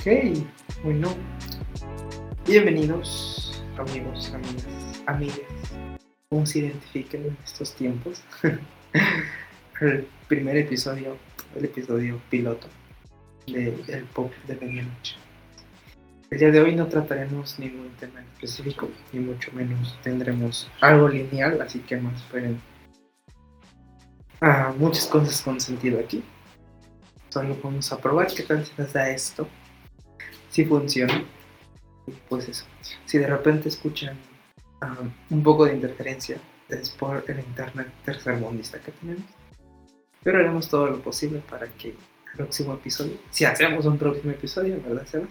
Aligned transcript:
Ok, 0.00 0.06
bueno. 0.82 1.14
Bienvenidos, 2.46 3.62
amigos, 3.76 4.32
amigas, 4.32 5.02
amigas. 5.04 5.36
¿Cómo 6.30 6.46
se 6.46 6.60
identifican 6.60 7.26
en 7.26 7.36
estos 7.44 7.74
tiempos? 7.74 8.22
el 9.82 10.08
primer 10.26 10.56
episodio, 10.56 11.18
el 11.54 11.66
episodio 11.66 12.18
piloto 12.30 12.66
del 13.46 14.06
pop 14.14 14.32
de 14.48 14.56
medianoche. 14.56 15.16
El 16.30 16.38
día 16.38 16.50
de 16.50 16.60
hoy 16.62 16.74
no 16.74 16.86
trataremos 16.86 17.58
ningún 17.58 17.90
tema 18.00 18.22
específico, 18.22 18.88
ni 19.12 19.20
mucho 19.20 19.52
menos 19.52 19.98
tendremos 20.02 20.70
algo 20.80 21.10
lineal, 21.10 21.60
así 21.60 21.80
que 21.80 21.98
no 21.98 22.10
esperen 22.12 22.58
ah, 24.40 24.72
muchas 24.78 25.06
cosas 25.08 25.42
con 25.42 25.60
sentido 25.60 26.00
aquí. 26.00 26.24
Solo 27.28 27.54
vamos 27.62 27.92
a 27.92 27.98
probar 27.98 28.28
qué 28.28 28.44
tal 28.44 28.64
se 28.64 28.82
da 28.82 29.10
esto 29.10 29.46
si 30.50 30.64
funciona. 30.64 31.24
Pues 32.28 32.48
eso, 32.48 32.64
si 33.04 33.18
de 33.18 33.26
repente 33.26 33.68
escuchan 33.68 34.18
um, 34.82 35.10
un 35.30 35.42
poco 35.42 35.64
de 35.64 35.74
interferencia, 35.74 36.38
es 36.68 36.90
por 36.90 37.24
el 37.28 37.38
internet 37.38 37.88
tercermundista 38.04 38.80
que 38.80 38.92
tenemos. 38.92 39.24
Pero 40.22 40.38
haremos 40.38 40.68
todo 40.68 40.86
lo 40.88 41.00
posible 41.00 41.42
para 41.48 41.66
que 41.68 41.90
el 41.90 41.96
próximo 42.36 42.74
episodio, 42.74 43.16
si 43.30 43.44
hacemos 43.44 43.86
un 43.86 43.96
próximo 43.96 44.32
episodio, 44.32 44.80
¿verdad, 44.82 45.06
Sebas? 45.06 45.30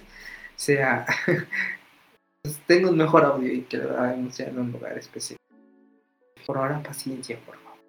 Sea. 0.56 1.06
pues, 2.42 2.60
tenga 2.66 2.90
un 2.90 2.98
mejor 2.98 3.26
audio 3.26 3.54
y 3.54 3.62
que 3.62 3.78
lo 3.78 3.98
hagamos 3.98 4.40
en 4.40 4.58
un 4.58 4.72
lugar 4.72 4.98
específico. 4.98 5.40
Por 6.46 6.58
ahora, 6.58 6.82
paciencia, 6.82 7.38
por 7.46 7.58
favor. 7.58 7.80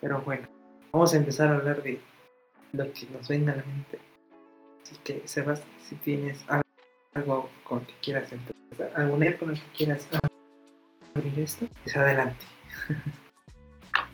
Pero 0.00 0.20
bueno, 0.22 0.48
vamos 0.90 1.14
a 1.14 1.18
empezar 1.18 1.48
a 1.48 1.56
hablar 1.56 1.82
de 1.82 2.00
lo 2.72 2.92
que 2.92 3.06
nos 3.06 3.28
venga 3.28 3.52
a 3.52 3.56
la 3.56 3.64
mente 3.64 4.11
Así 4.82 4.96
que, 5.04 5.22
Sebas, 5.24 5.62
si 5.88 5.94
tienes 5.96 6.38
algo 7.14 7.48
con 7.64 7.80
que 7.80 7.94
quieras 8.02 8.32
empezar, 8.32 8.90
idea 9.18 9.38
con 9.38 9.52
la 9.52 9.54
que 9.54 9.76
quieras 9.76 10.08
abrir 11.14 11.38
esto, 11.38 11.66
pues 11.84 11.96
adelante. 11.96 12.44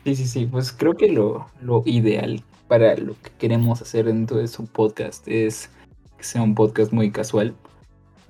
Sí, 0.03 0.15
sí, 0.15 0.27
sí, 0.27 0.45
pues 0.45 0.71
creo 0.71 0.95
que 0.95 1.11
lo, 1.11 1.47
lo 1.61 1.83
ideal 1.85 2.43
para 2.67 2.95
lo 2.95 3.13
que 3.21 3.31
queremos 3.37 3.81
hacer 3.81 4.05
dentro 4.05 4.37
de 4.37 4.47
su 4.47 4.65
podcast 4.67 5.27
es 5.27 5.69
que 6.17 6.23
sea 6.23 6.41
un 6.41 6.55
podcast 6.55 6.93
muy 6.93 7.11
casual, 7.11 7.55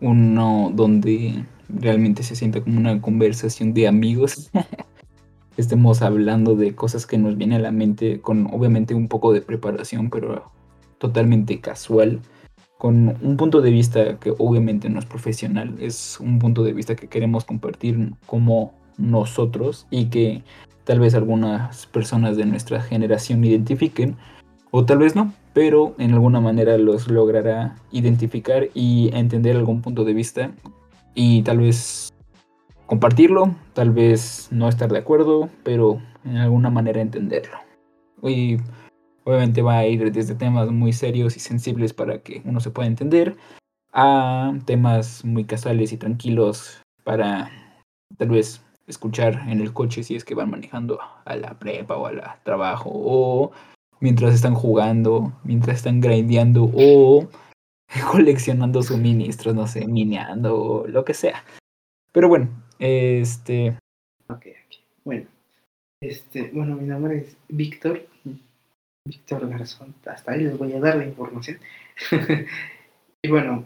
uno 0.02 0.72
donde 0.74 1.46
realmente 1.68 2.24
se 2.24 2.36
sienta 2.36 2.62
como 2.62 2.80
una 2.80 3.02
conversación 3.02 3.74
de 3.74 3.88
amigos. 3.88 4.50
Estemos 5.58 6.02
hablando 6.02 6.56
de 6.56 6.74
cosas 6.74 7.06
que 7.06 7.18
nos 7.18 7.38
vienen 7.38 7.60
a 7.60 7.64
la 7.64 7.72
mente 7.72 8.22
con 8.22 8.48
obviamente 8.48 8.96
un 8.96 9.08
poco 9.08 9.34
de 9.34 9.42
preparación, 9.42 10.10
pero 10.10 10.52
totalmente 11.00 11.60
casual, 11.60 12.20
con 12.78 13.18
un 13.22 13.38
punto 13.38 13.62
de 13.62 13.72
vista 13.72 14.20
que 14.20 14.34
obviamente 14.38 14.90
no 14.90 15.00
es 15.00 15.06
profesional, 15.06 15.76
es 15.80 16.20
un 16.20 16.40
punto 16.40 16.64
de 16.64 16.74
vista 16.74 16.96
que 16.96 17.08
queremos 17.08 17.44
compartir 17.44 18.14
como 18.26 18.74
nosotros 18.98 19.88
y 19.90 20.06
que 20.06 20.44
tal 20.86 21.00
vez 21.00 21.14
algunas 21.14 21.88
personas 21.88 22.38
de 22.38 22.46
nuestra 22.46 22.82
generación 22.82 23.44
identifiquen 23.44 24.16
o 24.72 24.86
tal 24.86 25.00
vez 25.00 25.16
no, 25.16 25.34
pero 25.54 25.96
en 25.98 26.14
alguna 26.14 26.40
manera 26.40 26.78
los 26.78 27.10
logrará 27.10 27.76
identificar 27.92 28.70
y 28.74 29.10
entender 29.14 29.58
algún 29.58 29.82
punto 29.82 30.06
de 30.06 30.14
vista 30.14 30.52
y 31.16 31.42
tal 31.44 31.60
vez 31.60 32.14
compartirlo, 32.86 33.56
tal 33.74 33.92
vez 33.92 34.48
no 34.52 34.70
estar 34.70 34.92
de 34.92 35.00
acuerdo, 35.00 35.50
pero 35.64 36.02
en 36.24 36.38
alguna 36.38 36.70
manera 36.70 37.02
entenderlo. 37.02 37.58
Y 38.24 38.58
Obviamente 39.24 39.62
va 39.62 39.78
a 39.78 39.86
ir 39.86 40.12
desde 40.12 40.36
temas 40.36 40.70
muy 40.72 40.94
serios 40.94 41.36
y 41.38 41.40
sensibles 41.40 41.94
para 41.94 42.20
que 42.20 42.42
uno 42.46 42.60
se 42.60 42.72
pueda 42.72 42.88
entender 42.88 43.36
a 43.94 44.54
temas 44.66 45.24
muy 45.26 45.46
casuales 45.46 45.92
y 45.92 45.98
tranquilos 45.98 46.82
para 47.04 47.52
tal 48.18 48.30
vez 48.30 48.62
escuchar 48.88 49.44
en 49.48 49.62
el 49.62 49.74
coche 49.74 50.04
si 50.04 50.16
es 50.16 50.26
que 50.26 50.36
van 50.36 50.50
manejando 50.50 51.00
a 51.26 51.36
la 51.36 51.58
prepa 51.60 51.96
o 51.96 52.08
al 52.08 52.22
trabajo 52.44 52.90
o 52.92 53.52
mientras 54.00 54.34
están 54.34 54.56
jugando, 54.56 55.34
mientras 55.44 55.78
están 55.78 56.02
grindeando 56.02 56.70
o 56.74 57.28
coleccionando 58.12 58.82
suministros, 58.84 59.56
no 59.56 59.68
sé, 59.68 59.88
mineando 59.88 60.62
o 60.62 60.88
lo 60.88 61.06
que 61.06 61.14
sea. 61.14 61.44
Pero 62.12 62.28
bueno, 62.28 62.50
este... 62.80 63.78
Ok, 64.28 64.46
ok. 64.46 64.76
Bueno, 65.04 65.28
este, 66.02 66.52
bueno, 66.54 66.76
mi 66.76 66.88
nombre 66.88 67.18
es 67.20 67.38
Víctor 67.48 68.08
Víctor 69.06 69.50
Garzón, 69.50 69.96
hasta 70.06 70.32
ahí 70.32 70.44
les 70.44 70.58
voy 70.58 70.74
a 70.74 70.80
dar 70.80 70.98
la 70.98 71.06
información. 71.06 71.60
y 73.24 73.30
bueno, 73.30 73.66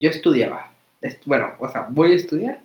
yo 0.00 0.10
estudiaba, 0.10 0.72
bueno, 1.26 1.54
o 1.58 1.68
sea, 1.68 1.88
voy 1.90 2.12
a 2.12 2.16
estudiar, 2.16 2.60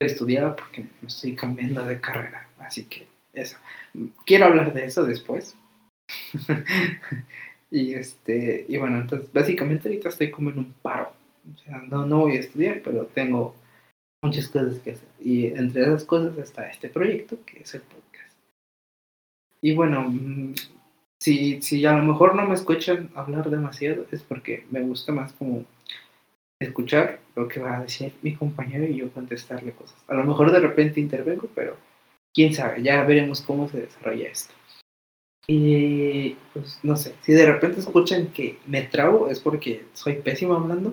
estudiaba 0.00 0.54
porque 0.56 0.82
me 1.00 1.08
estoy 1.08 1.34
cambiando 1.34 1.84
de 1.84 2.00
carrera, 2.00 2.48
así 2.58 2.84
que 2.84 3.06
eso. 3.32 3.56
Quiero 4.24 4.46
hablar 4.46 4.72
de 4.72 4.84
eso 4.84 5.04
después. 5.04 5.56
y 7.70 7.94
este, 7.94 8.66
y 8.68 8.76
bueno, 8.76 8.98
entonces 8.98 9.32
básicamente 9.32 9.88
ahorita 9.88 10.08
estoy 10.08 10.30
como 10.30 10.50
en 10.50 10.58
un 10.58 10.72
paro. 10.82 11.12
O 11.52 11.58
sea, 11.58 11.78
no, 11.78 12.06
no 12.06 12.20
voy 12.20 12.36
a 12.36 12.40
estudiar, 12.40 12.82
pero 12.84 13.06
tengo 13.06 13.56
muchas 14.22 14.48
cosas 14.48 14.78
que 14.78 14.92
hacer. 14.92 15.08
Y 15.20 15.46
entre 15.46 15.82
esas 15.82 16.04
cosas 16.04 16.36
está 16.38 16.68
este 16.68 16.88
proyecto, 16.88 17.38
que 17.44 17.60
es 17.60 17.74
el 17.74 17.82
podcast. 17.82 18.36
Y 19.60 19.74
bueno, 19.74 20.08
mm, 20.08 20.54
si, 21.22 21.62
si 21.62 21.86
a 21.86 21.92
lo 21.92 22.02
mejor 22.02 22.34
no 22.34 22.44
me 22.44 22.54
escuchan 22.54 23.08
hablar 23.14 23.48
demasiado, 23.48 24.06
es 24.10 24.24
porque 24.24 24.66
me 24.72 24.80
gusta 24.80 25.12
más 25.12 25.32
como 25.34 25.64
escuchar 26.60 27.20
lo 27.36 27.46
que 27.46 27.60
va 27.60 27.76
a 27.76 27.82
decir 27.82 28.12
mi 28.22 28.34
compañero 28.34 28.84
y 28.86 28.96
yo 28.96 29.12
contestarle 29.12 29.70
cosas. 29.70 29.96
A 30.08 30.14
lo 30.14 30.24
mejor 30.24 30.50
de 30.50 30.58
repente 30.58 30.98
intervengo, 30.98 31.48
pero 31.54 31.76
quién 32.34 32.52
sabe, 32.52 32.82
ya 32.82 33.04
veremos 33.04 33.40
cómo 33.40 33.68
se 33.68 33.82
desarrolla 33.82 34.30
esto. 34.30 34.52
Y 35.46 36.30
pues 36.52 36.80
no 36.82 36.96
sé, 36.96 37.14
si 37.22 37.32
de 37.34 37.46
repente 37.46 37.78
escuchan 37.78 38.32
que 38.32 38.58
me 38.66 38.82
trabo 38.82 39.28
es 39.28 39.38
porque 39.38 39.84
soy 39.92 40.14
pésimo 40.14 40.54
hablando 40.54 40.92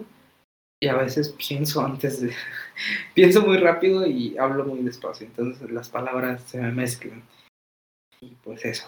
y 0.80 0.90
a 0.90 0.96
veces 0.96 1.30
pienso 1.30 1.84
antes 1.84 2.22
de... 2.22 2.34
pienso 3.16 3.42
muy 3.42 3.58
rápido 3.58 4.06
y 4.06 4.38
hablo 4.38 4.64
muy 4.64 4.84
despacio, 4.84 5.26
entonces 5.26 5.72
las 5.72 5.90
palabras 5.90 6.44
se 6.44 6.62
me 6.62 6.72
mezclan. 6.72 7.24
Y 8.22 8.36
pues 8.44 8.64
eso 8.64 8.88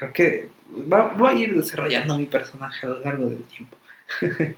creo 0.00 0.12
que 0.14 0.48
va, 0.90 1.12
voy 1.14 1.28
a 1.28 1.34
ir 1.34 1.54
desarrollando 1.54 2.16
mi 2.16 2.26
personaje 2.26 2.86
a 2.86 2.90
lo 2.90 3.00
largo 3.00 3.26
del 3.26 3.44
tiempo. 3.44 3.76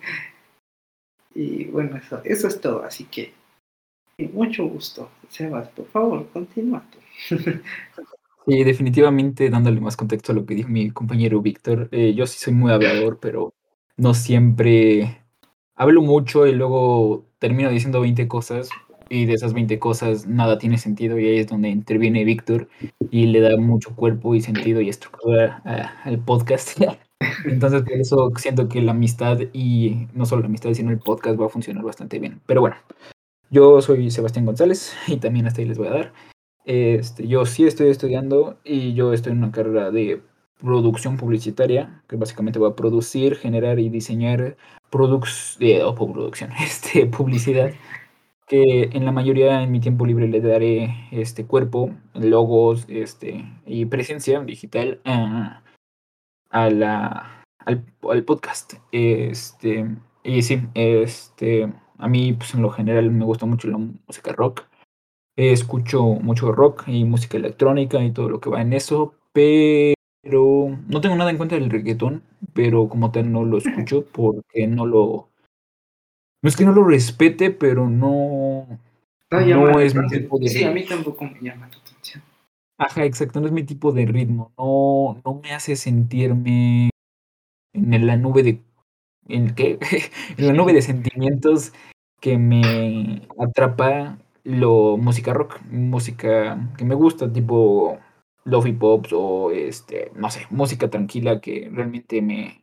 y 1.35 1.65
bueno, 1.65 1.97
eso, 1.97 2.21
eso 2.25 2.47
es 2.47 2.61
todo. 2.61 2.85
Así 2.85 3.05
que, 3.05 3.35
mucho 4.33 4.67
gusto. 4.67 5.11
Sebas, 5.29 5.69
por 5.71 5.87
favor, 5.89 6.29
continúa. 6.33 6.85
Sí, 8.45 8.65
definitivamente 8.65 9.51
dándole 9.51 9.81
más 9.81 9.97
contexto 9.97 10.33
a 10.33 10.35
lo 10.35 10.45
que 10.45 10.57
dijo 10.57 10.69
mi 10.69 10.91
compañero 10.91 11.41
Víctor, 11.41 11.89
eh, 11.93 12.13
yo 12.13 12.27
sí 12.27 12.41
soy 12.41 12.53
muy 12.53 12.73
hablador, 12.73 13.21
pero 13.21 13.55
no 13.97 14.15
siempre 14.15 15.23
hablo 15.77 16.03
mucho 16.03 16.49
y 16.49 16.53
luego 16.53 17.25
termino 17.39 17.71
diciendo 17.71 18.01
20 18.01 18.27
cosas 18.27 18.69
y 19.13 19.27
de 19.27 19.35
esas 19.35 19.53
20 19.53 19.79
cosas 19.79 20.27
nada 20.27 20.57
tiene 20.57 20.79
sentido 20.79 21.19
y 21.19 21.27
ahí 21.27 21.39
es 21.39 21.47
donde 21.47 21.69
interviene 21.69 22.25
Víctor 22.25 22.69
y 23.11 23.27
le 23.27 23.41
da 23.41 23.59
mucho 23.59 23.95
cuerpo 23.95 24.35
y 24.35 24.41
sentido 24.41 24.81
y 24.81 24.89
estructura 24.89 25.61
al 26.05 26.19
podcast. 26.19 26.81
Entonces 27.45 27.83
por 27.83 27.93
eso 27.93 28.31
siento 28.37 28.71
que 28.71 28.81
la 28.81 28.93
amistad 28.93 29.39
y 29.53 30.09
no 30.15 30.25
solo 30.25 30.41
la 30.41 30.49
amistad 30.49 30.73
sino 30.73 30.91
el 30.91 30.99
podcast 30.99 31.39
va 31.39 31.47
a 31.47 31.51
funcionar 31.51 31.85
bastante 31.85 32.19
bien. 32.19 32.41
Pero 32.47 32.63
bueno, 32.63 32.77
yo 33.51 33.83
soy 33.83 34.11
Sebastián 34.11 34.47
González 34.47 34.95
y 35.07 35.19
también 35.19 35.47
hasta 35.47 35.61
ahí 35.61 35.69
les 35.69 35.77
voy 35.77 35.89
a 35.89 35.91
dar. 35.91 36.13
Este, 36.65 37.29
yo 37.29 37.45
sí 37.45 37.65
estoy 37.67 37.91
estudiando 37.91 38.61
y 38.65 38.95
yo 38.95 39.13
estoy 39.13 39.33
en 39.33 39.39
una 39.39 39.53
carrera 39.53 39.91
de 39.91 40.23
producción 40.59 41.19
publicitaria, 41.19 42.03
que 42.09 42.17
básicamente 42.17 42.59
va 42.59 42.69
a 42.69 42.77
producir, 42.77 43.37
generar 43.37 43.79
y 43.79 43.91
diseñar 43.91 44.57
productos 44.91 45.57
eh, 45.61 45.83
producción, 45.97 46.51
este, 46.65 47.05
publicidad 47.07 47.73
que 48.53 48.91
en 48.93 49.07
la 49.07 49.13
mayoría 49.13 49.63
en 49.63 49.73
mi 49.73 49.81
tiempo 49.81 50.05
libre 50.05 50.29
le 50.29 50.43
daré 50.43 50.95
este 51.11 51.47
cuerpo, 51.47 51.91
logos, 52.13 52.85
este 52.91 53.47
y 53.65 53.87
presencia 53.87 54.41
digital 54.41 55.01
a, 55.07 55.63
la 56.69 57.45
al, 57.65 58.25
podcast. 58.25 58.75
Este, 58.93 59.87
y 60.23 60.43
sí, 60.43 60.61
este 60.75 61.73
a 61.97 62.09
mí 62.09 62.35
pues 62.35 62.53
en 62.53 62.61
lo 62.61 62.69
general 62.69 63.11
me 63.11 63.25
gusta 63.25 63.47
mucho 63.47 63.69
la 63.69 63.79
música 63.79 64.33
rock. 64.33 64.67
Escucho 65.35 66.03
mucho 66.03 66.53
rock 66.53 66.85
y 66.89 67.05
música 67.05 67.39
electrónica 67.39 68.05
y 68.05 68.13
todo 68.13 68.29
lo 68.29 68.41
que 68.41 68.51
va 68.51 68.61
en 68.61 68.75
eso, 68.75 69.15
pero 69.33 70.77
no 70.89 71.01
tengo 71.01 71.17
nada 71.17 71.31
en 71.31 71.39
cuenta 71.39 71.55
del 71.55 71.71
reggaetón, 71.71 72.23
pero 72.53 72.91
como 72.91 73.13
tal 73.13 73.33
no 73.33 73.47
lo 73.47 73.57
escucho 73.65 74.05
porque 74.13 74.67
no 74.67 74.85
lo 74.85 75.32
no 76.43 76.49
es 76.49 76.57
que 76.57 76.65
no 76.65 76.73
lo 76.73 76.85
respete, 76.85 77.51
pero 77.51 77.89
no. 77.89 78.67
No, 79.31 79.81
es 79.81 79.95
mi 79.95 80.07
tipo 80.09 80.39
de. 80.39 80.49
Sí, 80.49 80.65
a 80.65 80.73
mí 80.73 80.85
tampoco 80.85 81.25
me 81.25 81.41
llama 81.41 81.69
la 81.69 81.77
atención. 81.77 82.23
Ajá, 82.79 83.05
exacto, 83.05 83.41
no 83.41 83.47
es 83.47 83.53
mi 83.53 83.63
tipo 83.63 83.93
de 83.93 84.05
ritmo. 84.07 84.53
No, 84.59 85.21
no 85.25 85.41
me 85.41 85.53
hace 85.53 85.77
sentirme 85.77 86.91
en 87.73 88.07
la 88.07 88.17
nube 88.17 88.43
de 88.43 88.61
en, 89.29 89.55
¿qué? 89.55 89.79
en 90.37 90.47
la 90.47 90.53
nube 90.53 90.73
de 90.73 90.83
sentimientos 90.83 91.73
que 92.21 92.39
me 92.39 93.29
atrapa 93.39 94.19
lo 94.45 94.97
música 94.97 95.33
rock, 95.33 95.61
música 95.71 96.71
que 96.77 96.85
me 96.85 96.95
gusta, 96.95 97.33
tipo 97.33 97.99
lofi 98.45 98.73
pops 98.73 99.13
o 99.13 99.51
este, 99.53 100.11
no 100.17 100.31
sé, 100.31 100.47
música 100.51 100.91
tranquila 100.91 101.41
que 101.41 101.71
realmente 101.73 102.21
me, 102.23 102.62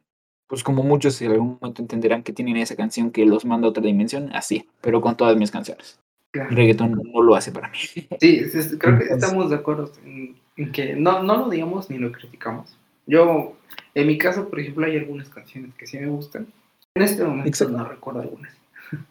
pues 0.50 0.64
como 0.64 0.82
muchos 0.82 1.22
en 1.22 1.32
algún 1.32 1.60
momento 1.62 1.82
entenderán 1.82 2.24
que 2.24 2.34
tienen 2.34 2.58
esa 2.58 2.76
canción 2.76 3.12
que 3.12 3.24
los 3.24 3.46
manda 3.46 3.68
a 3.68 3.70
otra 3.70 3.84
dimensión, 3.84 4.32
así, 4.34 4.68
pero 4.82 5.00
con 5.00 5.16
todas 5.16 5.38
mis 5.38 5.52
canciones. 5.52 6.00
El 6.34 6.50
reggaetón 6.50 7.00
no, 7.14 7.22
lo 7.22 7.36
hace 7.36 7.52
para 7.52 7.70
mí. 7.70 7.78
Sí, 8.20 8.44
creo 8.80 8.98
que 8.98 9.06
estamos 9.06 9.52
de 9.52 9.56
acuerdo 9.56 9.92
en, 10.04 10.72
que 10.72 10.96
no, 10.96 11.22
no 11.22 11.38
lo 11.38 11.50
digamos 11.50 11.90
ni 11.92 12.00
lo 12.00 12.12
criticamos. 12.12 12.76
Yo, 13.06 13.58
en 13.94 14.08
mi 14.08 14.18
caso, 14.18 14.50
por 14.50 14.60
ejemplo, 14.60 14.88
hay 14.88 14.98
algunas 14.98 15.30
canciones 15.30 15.74
que 15.76 15.86
sí 15.86 16.00
me 16.00 16.08
gustan. 16.08 16.48
En 16.96 17.04
este 17.04 17.24
momento 17.24 17.70
no 17.70 17.88
recuerdo 17.88 18.22
algunas. 18.22 18.54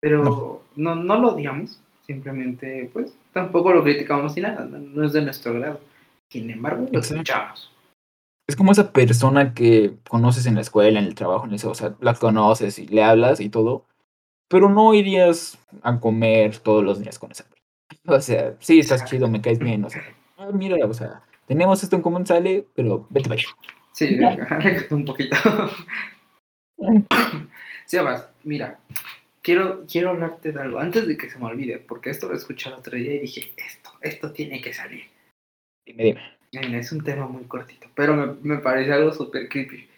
Pero 0.00 0.62
no. 0.76 0.94
no, 0.96 1.20
lo 1.20 1.34
odiamos, 1.34 1.80
simplemente, 2.04 2.90
pues, 2.92 3.16
tampoco 3.32 3.72
lo 3.72 3.84
criticamos 3.84 4.34
ni 4.34 4.42
nada, 4.42 4.64
no, 4.66 5.04
es 5.04 5.12
de 5.12 5.22
nuestro 5.22 5.54
grado. 5.54 5.80
Sin 6.28 6.50
embargo, 6.50 6.88
lo 6.90 6.98
escuchamos. 6.98 7.73
Es 8.46 8.56
como 8.56 8.72
esa 8.72 8.92
persona 8.92 9.54
que 9.54 9.94
conoces 10.08 10.46
en 10.46 10.54
la 10.54 10.60
escuela, 10.60 10.98
en 10.98 11.06
el 11.06 11.14
trabajo, 11.14 11.46
en 11.46 11.54
eso, 11.54 11.70
o 11.70 11.74
sea, 11.74 11.94
la 12.00 12.14
conoces 12.14 12.78
y 12.78 12.86
le 12.86 13.02
hablas 13.02 13.40
y 13.40 13.48
todo, 13.48 13.86
pero 14.48 14.68
no 14.68 14.92
irías 14.94 15.58
a 15.82 15.98
comer 15.98 16.58
todos 16.58 16.84
los 16.84 17.00
días 17.00 17.18
con 17.18 17.32
esa 17.32 17.44
persona. 17.44 17.54
O 18.06 18.20
sea, 18.20 18.54
sí, 18.60 18.80
estás 18.80 19.06
chido, 19.06 19.28
me 19.28 19.40
caes 19.40 19.58
bien, 19.58 19.82
o 19.84 19.88
sea, 19.88 20.02
ah, 20.36 20.50
mira, 20.52 20.76
o 20.84 20.92
sea, 20.92 21.22
tenemos 21.46 21.82
esto 21.82 21.96
en 21.96 22.02
común, 22.02 22.26
sale, 22.26 22.66
pero 22.74 23.06
vete 23.08 23.28
para 23.28 23.40
allá. 23.40 23.48
Sí, 23.92 24.18
un 24.90 25.04
poquito. 25.04 25.36
sí, 27.86 27.96
además, 27.96 28.28
mira, 28.42 28.78
quiero, 29.40 29.84
quiero 29.86 30.10
hablarte 30.10 30.52
de 30.52 30.60
algo 30.60 30.80
antes 30.80 31.06
de 31.06 31.16
que 31.16 31.30
se 31.30 31.38
me 31.38 31.46
olvide, 31.46 31.78
porque 31.78 32.10
esto 32.10 32.28
lo 32.28 32.34
escuché 32.34 32.68
el 32.68 32.76
otro 32.76 32.96
día 32.96 33.14
y 33.14 33.20
dije, 33.20 33.52
esto, 33.56 33.90
esto 34.00 34.32
tiene 34.32 34.60
que 34.60 34.72
salir. 34.72 35.04
Dime, 35.86 36.04
dime. 36.04 36.20
Es 36.60 36.92
un 36.92 37.02
tema 37.02 37.26
muy 37.26 37.44
cortito, 37.44 37.88
pero 37.94 38.14
me, 38.14 38.34
me 38.42 38.62
parece 38.62 38.92
algo 38.92 39.12
súper 39.12 39.48
creepy. 39.48 39.88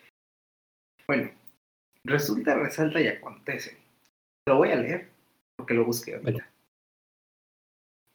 Bueno, 1.07 1.31
resulta, 2.05 2.55
resalta 2.55 3.01
y 3.01 3.09
acontece. 3.09 3.77
Lo 4.49 4.57
voy 4.57 4.71
a 4.71 4.77
leer, 4.77 5.09
porque 5.57 5.75
lo 5.75 5.85
busqué 5.85 6.17
ahorita. 6.17 6.49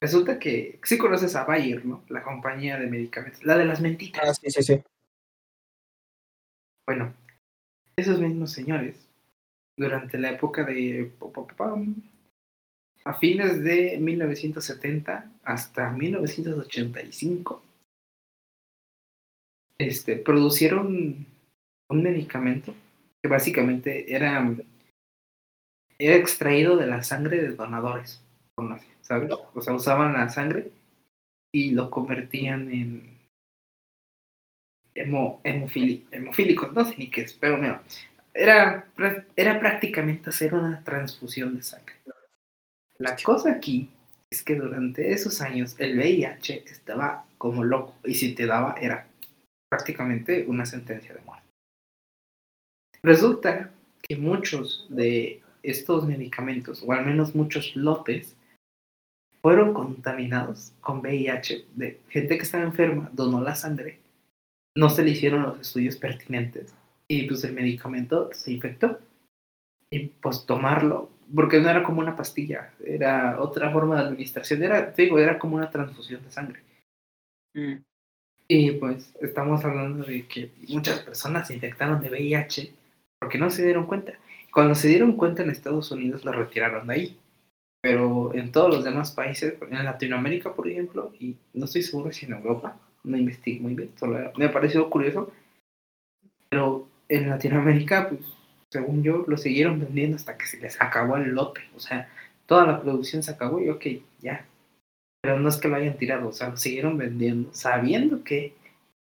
Resulta 0.02 0.40
que 0.40 0.80
sí 0.84 0.98
conoces 0.98 1.36
a 1.36 1.44
Bayer, 1.44 1.86
¿no? 1.86 2.04
La 2.10 2.24
compañía 2.24 2.80
de 2.80 2.88
medicamentos, 2.88 3.44
la 3.44 3.58
de 3.58 3.66
las 3.66 3.82
mentitas. 3.82 4.22
Ah, 4.28 4.34
sí, 4.34 4.50
sí, 4.50 4.64
sí. 4.64 4.84
Bueno, 6.88 7.14
esos 7.96 8.20
mismos 8.20 8.52
señores, 8.52 9.08
durante 9.78 10.18
la 10.18 10.32
época 10.32 10.64
de 10.64 11.12
a 13.04 13.14
fines 13.14 13.64
de 13.64 13.98
1970 14.00 15.32
hasta 15.44 15.92
1985, 15.92 17.64
este, 19.88 20.16
producieron 20.16 21.26
un 21.90 22.04
medicamento 22.04 22.74
que 23.22 23.30
básicamente 23.30 24.14
era, 24.14 24.56
era 26.00 26.16
extraído 26.16 26.78
de 26.78 26.88
la 26.88 27.04
sangre 27.04 27.42
de 27.42 27.56
donadores, 27.56 28.22
¿sabes? 29.02 29.32
O 29.54 29.62
sea, 29.62 29.74
usaban 29.74 30.14
la 30.14 30.30
sangre 30.30 30.72
y 31.54 31.72
lo 31.72 31.90
convertían 31.90 32.72
en 32.72 33.12
hemofílicos, 34.94 36.74
no 36.74 36.86
sé 36.86 36.96
ni 36.98 37.10
qué 37.10 37.22
es, 37.22 37.34
pero 37.34 37.58
mira, 37.58 37.82
era, 38.34 38.88
era 39.36 39.60
prácticamente 39.60 40.30
hacer 40.30 40.54
una 40.54 40.84
transfusión 40.84 41.56
de 41.56 41.64
sangre. 41.64 41.96
La 42.98 43.16
cosa 43.16 43.52
aquí 43.52 43.90
es 44.30 44.44
que 44.44 44.56
durante 44.56 45.12
esos 45.12 45.42
años 45.42 45.76
el 45.80 45.98
VIH 45.98 46.64
estaba 46.66 47.26
como 47.38 47.64
loco 47.64 47.96
y 48.06 48.16
si 48.16 48.34
te 48.34 48.46
daba 48.46 48.76
era 48.80 49.08
prácticamente 49.72 50.46
una 50.48 50.66
sentencia 50.66 51.14
de 51.14 51.22
muerte. 51.22 51.48
Resulta 53.02 53.72
que 54.02 54.18
muchos 54.18 54.86
de 54.90 55.42
estos 55.64 56.06
medicamentos, 56.06 56.84
o 56.86 56.92
al 56.92 57.06
menos 57.06 57.34
muchos 57.36 57.74
lotes, 57.76 58.36
fueron 59.42 59.74
contaminados 59.74 60.74
con 60.82 61.00
VIH 61.00 61.66
de 61.74 62.02
gente 62.10 62.38
que 62.38 62.44
estaba 62.44 62.66
enferma, 62.66 63.10
donó 63.14 63.42
la 63.42 63.56
sangre, 63.56 64.00
no 64.76 64.90
se 64.90 65.04
le 65.04 65.12
hicieron 65.12 65.44
los 65.44 65.60
estudios 65.62 65.96
pertinentes 65.96 66.76
y 67.08 67.28
pues 67.28 67.44
el 67.46 67.54
medicamento 67.54 68.30
se 68.34 68.52
infectó. 68.52 69.00
Y 69.90 70.08
pues 70.08 70.46
tomarlo, 70.46 71.10
porque 71.34 71.60
no 71.60 71.70
era 71.70 71.84
como 71.84 72.00
una 72.00 72.16
pastilla, 72.16 72.74
era 72.86 73.42
otra 73.42 73.72
forma 73.72 73.96
de 73.96 74.08
administración, 74.08 74.64
era, 74.64 74.92
digo, 74.92 75.18
era 75.20 75.38
como 75.38 75.56
una 75.56 75.70
transfusión 75.70 76.24
de 76.24 76.32
sangre. 76.32 76.62
Mm. 77.54 77.84
Y 78.54 78.72
pues 78.72 79.14
estamos 79.22 79.64
hablando 79.64 80.04
de 80.04 80.28
que 80.28 80.52
muchas 80.68 81.00
personas 81.00 81.48
se 81.48 81.54
infectaron 81.54 82.02
de 82.02 82.10
VIH 82.10 82.74
porque 83.18 83.38
no 83.38 83.50
se 83.50 83.64
dieron 83.64 83.86
cuenta. 83.86 84.12
Cuando 84.52 84.76
se 84.76 84.90
dieron 84.90 85.16
cuenta 85.16 85.42
en 85.42 85.52
Estados 85.52 85.90
Unidos 85.90 86.26
lo 86.26 86.34
retiraron 86.34 86.86
de 86.88 86.94
ahí. 86.94 87.18
Pero 87.82 88.34
en 88.34 88.52
todos 88.52 88.70
los 88.70 88.84
demás 88.84 89.12
países, 89.12 89.54
en 89.62 89.86
Latinoamérica 89.86 90.54
por 90.54 90.68
ejemplo, 90.68 91.14
y 91.18 91.38
no 91.54 91.64
estoy 91.64 91.82
seguro 91.82 92.12
si 92.12 92.26
en 92.26 92.34
Europa, 92.34 92.78
no 93.06 93.16
investigué 93.16 93.62
muy 93.62 93.74
bien, 93.74 93.92
solo 93.98 94.20
me 94.36 94.44
ha 94.44 94.52
parecido 94.52 94.90
curioso, 94.90 95.32
pero 96.50 96.90
en 97.08 97.30
Latinoamérica, 97.30 98.10
pues, 98.10 98.20
según 98.70 99.02
yo, 99.02 99.24
lo 99.30 99.38
siguieron 99.38 99.80
vendiendo 99.80 100.18
hasta 100.18 100.38
que 100.38 100.46
se 100.46 100.60
les 100.60 100.80
acabó 100.82 101.16
el 101.16 101.30
lote. 101.30 101.62
O 101.74 101.80
sea, 101.80 102.10
toda 102.48 102.68
la 102.68 102.82
producción 102.82 103.24
se 103.24 103.32
acabó 103.32 103.62
y 103.62 103.70
ok, 103.70 103.86
ya. 104.20 104.46
Pero 105.22 105.40
no 105.40 105.50
es 105.50 105.58
que 105.58 105.68
lo 105.68 105.76
hayan 105.76 105.98
tirado, 105.98 106.30
o 106.30 106.34
sea, 106.34 106.50
lo 106.50 106.58
siguieron 106.58 106.98
vendiendo 106.98 107.54
sabiendo 107.54 108.24
que 108.24 108.54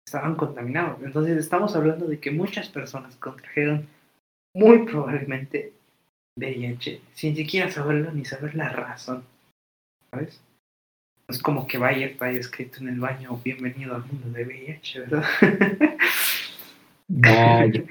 estaban 0.07 0.37
contaminados. 0.37 1.03
Entonces 1.03 1.37
estamos 1.37 1.75
hablando 1.75 2.07
de 2.07 2.21
que 2.21 2.31
muchas 2.31 2.69
personas 2.69 3.17
contrajeron 3.17 3.89
muy 4.55 4.87
probablemente 4.87 5.73
VIH 6.39 7.01
sin 7.13 7.35
siquiera 7.35 7.71
saberlo 7.71 8.13
ni 8.13 8.25
saber 8.25 8.55
la 8.55 8.69
razón. 8.69 9.25
¿Sabes? 10.11 10.41
Es 11.29 11.43
como 11.43 11.67
que 11.67 11.77
vaya, 11.77 12.13
vaya 12.21 12.39
escrito 12.39 12.79
en 12.81 12.89
el 12.89 13.01
baño, 13.01 13.41
bienvenido 13.43 13.97
al 13.97 14.05
mundo 14.05 14.31
de 14.31 14.45
VIH, 14.45 15.01
¿verdad? 15.01 15.25
Vaya. 17.09 17.83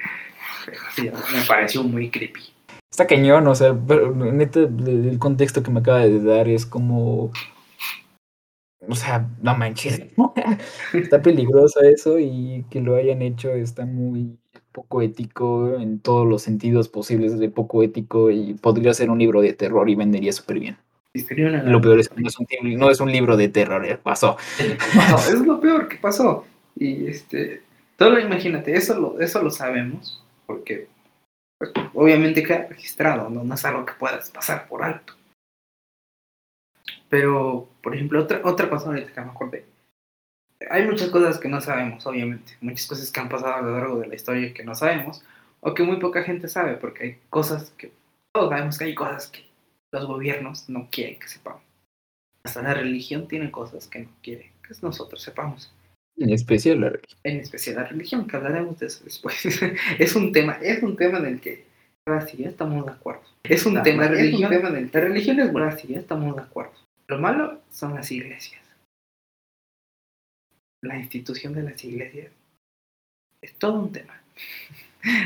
me 0.97 1.41
pareció 1.47 1.83
muy 1.83 2.09
creepy. 2.09 2.41
Está 2.89 3.07
cañón, 3.07 3.45
o 3.47 3.55
sea, 3.55 3.77
pero 3.87 4.15
neta, 4.15 4.61
el 4.61 5.19
contexto 5.19 5.61
que 5.61 5.69
me 5.69 5.81
acaba 5.81 5.99
de 5.99 6.23
dar 6.23 6.47
es 6.47 6.65
como. 6.65 7.33
O 8.87 8.95
sea, 8.95 9.27
no 9.41 9.55
manches. 9.55 10.01
está 10.93 11.21
peligroso 11.21 11.81
eso 11.81 12.19
y 12.19 12.65
que 12.69 12.81
lo 12.81 12.95
hayan 12.95 13.21
hecho 13.21 13.49
está 13.49 13.85
muy 13.85 14.37
poco 14.71 15.01
ético 15.01 15.75
en 15.79 15.99
todos 15.99 16.27
los 16.27 16.41
sentidos 16.41 16.89
posibles 16.89 17.39
de 17.39 17.49
poco 17.49 17.81
ético 17.81 18.29
y 18.29 18.55
podría 18.55 18.93
ser 18.93 19.09
un 19.09 19.19
libro 19.19 19.41
de 19.41 19.53
terror 19.53 19.89
y 19.89 19.95
vendería 19.95 20.33
súper 20.33 20.59
bien. 20.59 20.77
Lo 21.13 21.79
peor 21.79 21.99
es 21.99 22.09
que 22.09 22.21
no 22.21 22.27
es, 22.27 22.37
un, 22.37 22.47
no 22.77 22.91
es 22.91 22.99
un 22.99 23.09
libro 23.09 23.37
de 23.37 23.47
terror, 23.47 23.85
eh, 23.85 23.97
pasó. 23.97 24.35
pasó. 25.09 25.33
Es 25.33 25.39
lo 25.39 25.61
peor 25.61 25.87
que 25.87 25.95
pasó. 25.95 26.45
Y 26.75 27.07
este, 27.07 27.61
todo 27.95 28.19
imagínate, 28.19 28.75
eso 28.75 28.99
lo, 28.99 29.21
eso 29.21 29.41
lo 29.41 29.49
sabemos, 29.49 30.21
porque 30.45 30.89
pues, 31.57 31.71
obviamente 31.93 32.43
queda 32.43 32.67
registrado, 32.69 33.29
¿no? 33.29 33.53
es 33.53 33.63
algo 33.63 33.85
que 33.85 33.93
puedas 33.93 34.29
pasar 34.29 34.67
por 34.67 34.83
alto. 34.83 35.13
Pero, 37.15 37.69
por 37.81 37.95
ejemplo, 37.95 38.21
otra, 38.21 38.41
otra 38.43 38.69
cosa 38.69 38.89
ahorita 38.89 39.13
que 39.13 39.21
me 39.21 39.27
acordé. 39.27 39.65
Hay 40.69 40.85
muchas 40.85 41.07
cosas 41.07 41.39
que 41.39 41.47
no 41.47 41.61
sabemos, 41.61 42.05
obviamente. 42.05 42.57
Muchas 42.59 42.87
cosas 42.87 43.09
que 43.09 43.19
han 43.21 43.29
pasado 43.29 43.53
a 43.53 43.61
lo 43.61 43.71
largo 43.71 43.99
de 43.99 44.07
la 44.07 44.15
historia 44.15 44.53
que 44.53 44.65
no 44.65 44.75
sabemos, 44.75 45.23
o 45.61 45.73
que 45.73 45.83
muy 45.83 45.95
poca 45.95 46.23
gente 46.23 46.49
sabe, 46.49 46.75
porque 46.75 47.03
hay 47.03 47.17
cosas 47.29 47.69
que 47.77 47.93
todos 48.33 48.49
sabemos 48.49 48.77
que 48.77 48.83
hay 48.83 48.95
cosas 48.95 49.27
que 49.27 49.45
los 49.93 50.05
gobiernos 50.07 50.67
no 50.67 50.89
quieren 50.91 51.17
que 51.17 51.29
sepamos. 51.29 51.61
Hasta 52.43 52.61
la 52.61 52.73
religión 52.73 53.29
tiene 53.29 53.49
cosas 53.49 53.87
que 53.87 53.99
no 53.99 54.09
quiere 54.21 54.51
que 54.61 54.73
nosotros 54.81 55.21
sepamos. 55.21 55.73
En 56.17 56.31
especial 56.31 56.81
la 56.81 56.89
religión. 56.89 57.19
En 57.23 57.39
especial 57.39 57.75
la 57.77 57.85
religión, 57.85 58.27
que 58.27 58.35
hablaremos 58.35 58.77
de 58.77 58.87
eso 58.87 59.05
después. 59.05 59.41
es 59.99 60.15
un 60.17 60.33
tema, 60.33 60.59
es 60.61 60.83
un 60.83 60.97
tema 60.97 61.19
en 61.19 61.27
el 61.27 61.39
que 61.39 61.63
ahora 62.05 62.27
sí 62.27 62.43
estamos 62.43 62.85
de 62.85 62.91
acuerdo. 62.91 63.23
Es 63.41 63.65
un 63.65 63.81
tema, 63.83 64.03
de 64.03 64.09
religión, 64.09 64.49
tema 64.49 64.67
en 64.67 64.75
el 64.75 64.89
la 64.91 64.99
religión 64.99 65.39
es 65.39 65.49
buena, 65.49 65.71
sí 65.77 65.95
estamos 65.95 66.35
de 66.35 66.41
acuerdo. 66.41 66.73
Lo 67.07 67.19
malo 67.19 67.61
son 67.69 67.95
las 67.95 68.11
iglesias. 68.11 68.61
La 70.81 70.97
institución 70.97 71.53
de 71.53 71.63
las 71.63 71.83
iglesias 71.83 72.31
es 73.41 73.53
todo 73.55 73.79
un 73.79 73.91
tema. 73.91 74.21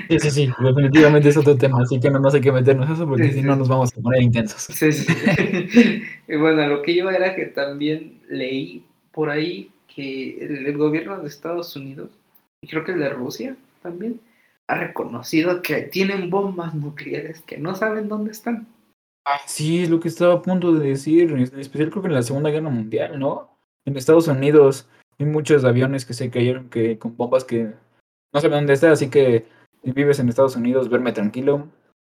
Sí, 0.09 0.19
sí, 0.19 0.31
sí, 0.31 0.49
definitivamente 0.61 1.29
es 1.29 1.37
otro 1.37 1.55
tema, 1.55 1.81
así 1.81 1.99
que 2.01 2.09
no, 2.11 2.19
no 2.19 2.29
sé 2.29 2.41
qué 2.41 2.51
meternos 2.51 2.89
eso 2.89 3.07
porque 3.07 3.31
si 3.31 3.41
no 3.41 3.55
nos 3.55 3.69
vamos 3.69 3.95
a 3.95 4.01
poner 4.01 4.21
intensos. 4.21 4.61
Sí, 4.63 4.91
sí. 4.91 5.07
y 6.27 6.35
bueno, 6.35 6.67
lo 6.67 6.81
que 6.81 6.95
yo 6.95 7.09
era 7.09 7.33
que 7.33 7.45
también 7.45 8.19
leí 8.27 8.83
por 9.11 9.29
ahí 9.29 9.71
que 9.87 10.37
el, 10.39 10.77
gobierno 10.77 11.19
de 11.19 11.27
Estados 11.27 11.75
Unidos, 11.75 12.09
y 12.61 12.67
creo 12.67 12.83
que 12.83 12.91
el 12.91 12.99
de 12.99 13.09
Rusia 13.09 13.55
también, 13.81 14.19
ha 14.67 14.75
reconocido 14.75 15.61
que 15.61 15.83
tienen 15.83 16.29
bombas 16.29 16.75
nucleares 16.75 17.41
que 17.41 17.57
no 17.57 17.73
saben 17.73 18.09
dónde 18.09 18.31
están. 18.31 18.67
Sí, 19.45 19.83
es 19.83 19.89
lo 19.89 19.99
que 19.99 20.07
estaba 20.07 20.35
a 20.35 20.41
punto 20.41 20.73
de 20.73 20.89
decir, 20.89 21.31
en 21.31 21.39
especial 21.39 21.89
creo 21.89 22.01
que 22.01 22.07
en 22.07 22.15
la 22.15 22.23
Segunda 22.23 22.49
Guerra 22.49 22.69
Mundial, 22.69 23.19
¿no? 23.19 23.57
En 23.85 23.97
Estados 23.97 24.27
Unidos 24.27 24.87
hay 25.17 25.25
muchos 25.25 25.65
aviones 25.65 26.05
que 26.05 26.13
se 26.13 26.29
cayeron 26.29 26.69
que, 26.69 26.97
con 26.97 27.15
bombas 27.15 27.43
que 27.43 27.73
no 28.33 28.39
saben 28.39 28.59
dónde 28.59 28.73
está, 28.73 28.91
así 28.91 29.09
que 29.09 29.45
si 29.83 29.91
vives 29.91 30.19
en 30.19 30.29
Estados 30.29 30.55
Unidos, 30.55 30.89
verme 30.89 31.11
tranquilo, 31.11 31.67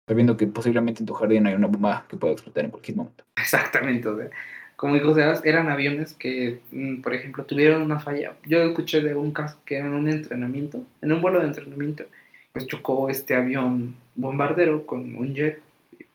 sabiendo 0.07 0.37
que 0.37 0.47
posiblemente 0.47 1.01
en 1.01 1.05
tu 1.05 1.13
jardín 1.13 1.47
hay 1.47 1.53
una 1.53 1.67
bomba 1.67 2.05
que 2.09 2.17
pueda 2.17 2.33
explotar 2.33 2.65
en 2.65 2.71
cualquier 2.71 2.97
momento. 2.97 3.23
Exactamente, 3.35 4.07
o 4.07 4.17
sea, 4.17 4.29
como 4.75 4.97
Sebas, 5.13 5.43
eran 5.43 5.69
aviones 5.69 6.13
que, 6.13 6.61
mm, 6.71 7.01
por 7.01 7.13
ejemplo, 7.13 7.43
tuvieron 7.43 7.81
una 7.81 7.99
falla. 7.99 8.35
Yo 8.45 8.63
escuché 8.63 9.01
de 9.01 9.13
un 9.13 9.33
caso 9.33 9.57
que 9.65 9.75
era 9.75 9.87
en 9.87 9.93
un 9.93 10.07
entrenamiento, 10.07 10.83
en 11.01 11.11
un 11.11 11.21
vuelo 11.21 11.41
de 11.41 11.47
entrenamiento, 11.47 12.05
pues 12.53 12.65
chocó 12.65 13.09
este 13.09 13.35
avión 13.35 13.95
bombardero 14.15 14.85
con 14.85 15.15
un 15.15 15.35
jet 15.35 15.61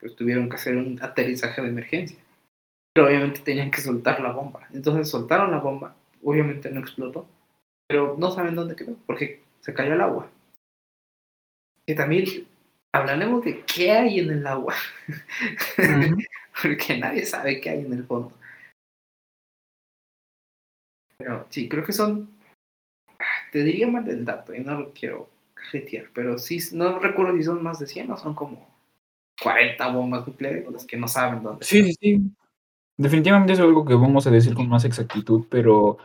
pues 0.05 0.17
tuvieron 0.17 0.51
que 0.51 0.57
hacer 0.57 0.77
un 0.77 1.03
aterrizaje 1.03 1.63
de 1.63 1.69
emergencia. 1.69 2.19
Pero 2.93 3.07
obviamente 3.07 3.41
tenían 3.41 3.71
que 3.71 3.81
soltar 3.81 4.21
la 4.21 4.33
bomba. 4.33 4.69
Entonces 4.75 5.09
soltaron 5.09 5.51
la 5.51 5.61
bomba, 5.61 5.97
obviamente 6.23 6.71
no 6.71 6.81
explotó, 6.81 7.27
pero 7.89 8.15
no 8.19 8.31
saben 8.31 8.55
dónde 8.55 8.77
quedó 8.77 8.99
porque 9.07 9.43
se 9.61 9.73
cayó 9.73 9.95
al 9.95 10.03
agua. 10.03 10.31
Que 11.87 11.95
también 11.95 12.27
hablaremos 12.93 13.47
de 13.47 13.65
qué 13.65 13.93
hay 13.93 14.19
en 14.19 14.31
el 14.31 14.47
agua, 14.47 14.75
porque 16.63 16.99
nadie 16.99 17.25
sabe 17.25 17.63
qué 17.63 17.71
hay 17.71 17.87
en 17.87 17.95
el 17.95 18.05
fondo. 18.05 18.31
Pero 21.17 21.47
sí, 21.49 21.67
creo 21.67 21.83
que 21.83 21.95
son, 21.95 22.29
te 23.53 23.65
diría 23.65 23.89
más 23.89 24.05
del 24.05 24.27
dato 24.27 24.55
y 24.55 24.61
no 24.61 24.79
lo 24.79 24.93
quiero 24.93 25.31
cajetear, 25.55 26.11
pero 26.13 26.37
sí, 26.37 26.59
no 26.75 26.99
recuerdo 26.99 27.35
si 27.39 27.45
son 27.45 27.63
más 27.63 27.79
de 27.79 27.87
100 27.87 28.11
o 28.11 28.19
son 28.19 28.35
como 28.35 28.74
40 29.45 29.89
bombas 29.89 30.27
nucleares 30.27 30.65
las 30.73 30.87
que 30.87 30.97
no 30.97 31.07
saben 31.07 31.43
dónde. 31.43 31.65
Sí, 31.65 31.85
sí, 31.85 31.95
sí. 32.01 32.23
Definitivamente 32.97 33.53
es 33.53 33.61
algo 33.61 33.85
que 33.85 33.95
vamos 33.95 34.27
a 34.27 34.31
decir 34.31 34.55
con 34.55 34.69
más 34.69 34.85
exactitud, 34.85 35.45
pero 35.51 35.99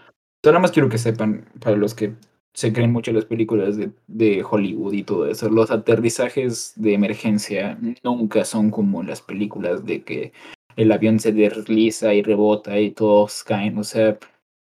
nada 0.43 0.59
más 0.59 0.71
quiero 0.71 0.89
que 0.89 0.97
sepan, 0.97 1.45
para 1.61 1.77
los 1.77 1.95
que 1.95 2.13
se 2.53 2.73
creen 2.73 2.91
mucho 2.91 3.13
las 3.13 3.25
películas 3.25 3.77
de, 3.77 3.91
de, 4.07 4.43
Hollywood 4.43 4.93
y 4.93 5.03
todo 5.03 5.27
eso, 5.27 5.49
los 5.49 5.71
aterrizajes 5.71 6.73
de 6.75 6.95
emergencia 6.95 7.77
nunca 8.03 8.43
son 8.43 8.71
como 8.71 9.03
las 9.03 9.21
películas 9.21 9.85
de 9.85 10.03
que 10.03 10.33
el 10.75 10.91
avión 10.91 11.19
se 11.19 11.31
desliza 11.31 12.13
y 12.13 12.23
rebota 12.23 12.79
y 12.79 12.91
todos 12.91 13.43
caen. 13.43 13.77
O 13.77 13.83
sea, 13.83 14.17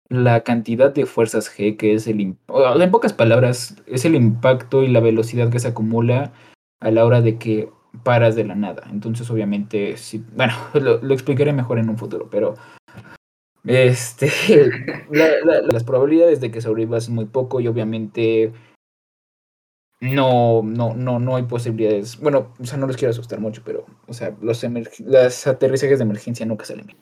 la 0.09 0.43
cantidad 0.43 0.93
de 0.93 1.05
fuerzas 1.05 1.49
G 1.55 1.77
que 1.77 1.93
es 1.93 2.07
el... 2.07 2.19
En 2.21 2.91
pocas 2.91 3.13
palabras, 3.13 3.81
es 3.85 4.03
el 4.03 4.15
impacto 4.15 4.83
y 4.83 4.87
la 4.87 4.99
velocidad 4.99 5.49
que 5.49 5.59
se 5.59 5.69
acumula 5.69 6.33
a 6.79 6.91
la 6.91 7.05
hora 7.05 7.21
de 7.21 7.37
que 7.37 7.69
paras 8.03 8.35
de 8.35 8.43
la 8.43 8.55
nada. 8.55 8.83
Entonces, 8.91 9.29
obviamente, 9.29 9.97
sí, 9.97 10.23
bueno, 10.35 10.53
lo, 10.73 11.13
explicaré 11.13 11.53
mejor 11.53 11.79
en 11.79 11.89
un 11.89 11.97
futuro, 11.97 12.27
pero 12.29 12.55
este, 13.65 14.31
las 15.11 15.83
probabilidades 15.83 16.39
de 16.39 16.51
que 16.51 16.61
sobrevivas 16.61 17.09
muy 17.09 17.25
poco 17.25 17.59
y 17.59 17.67
obviamente 17.67 18.53
no, 20.01 20.61
no, 20.63 20.93
no, 20.93 21.19
no 21.19 21.35
hay 21.35 21.43
posibilidades. 21.43 22.19
Bueno, 22.19 22.53
o 22.59 22.65
sea, 22.65 22.77
no 22.77 22.87
les 22.87 22.97
quiero 22.97 23.11
asustar 23.11 23.39
mucho, 23.39 23.61
pero, 23.65 23.85
o 24.07 24.13
sea, 24.13 24.35
los 24.41 24.63
las 24.99 25.47
aterrizajes 25.47 25.99
de 25.99 26.03
emergencia 26.03 26.45
nunca 26.45 26.65
salen 26.65 26.87
bien. 26.87 26.99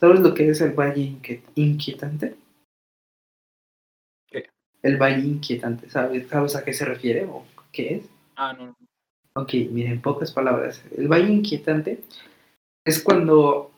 ¿Sabes 0.00 0.20
lo 0.20 0.34
que 0.34 0.48
es 0.48 0.60
el 0.60 0.72
valle 0.72 1.16
inquietante? 1.54 2.34
¿Qué? 4.26 4.46
El 4.82 4.96
valle 4.96 5.24
inquietante, 5.24 5.88
¿sabes, 5.88 6.28
¿sabes 6.28 6.56
a 6.56 6.64
qué 6.64 6.72
se 6.72 6.84
refiere 6.84 7.24
o 7.24 7.44
qué 7.70 7.96
es? 7.96 8.08
Ah, 8.36 8.52
no. 8.52 8.76
Ok, 9.34 9.54
miren, 9.70 9.92
en 9.92 10.02
pocas 10.02 10.30
palabras. 10.30 10.84
El 10.94 11.08
valle 11.08 11.32
inquietante 11.32 12.02
es 12.84 13.02
cuando 13.02 13.70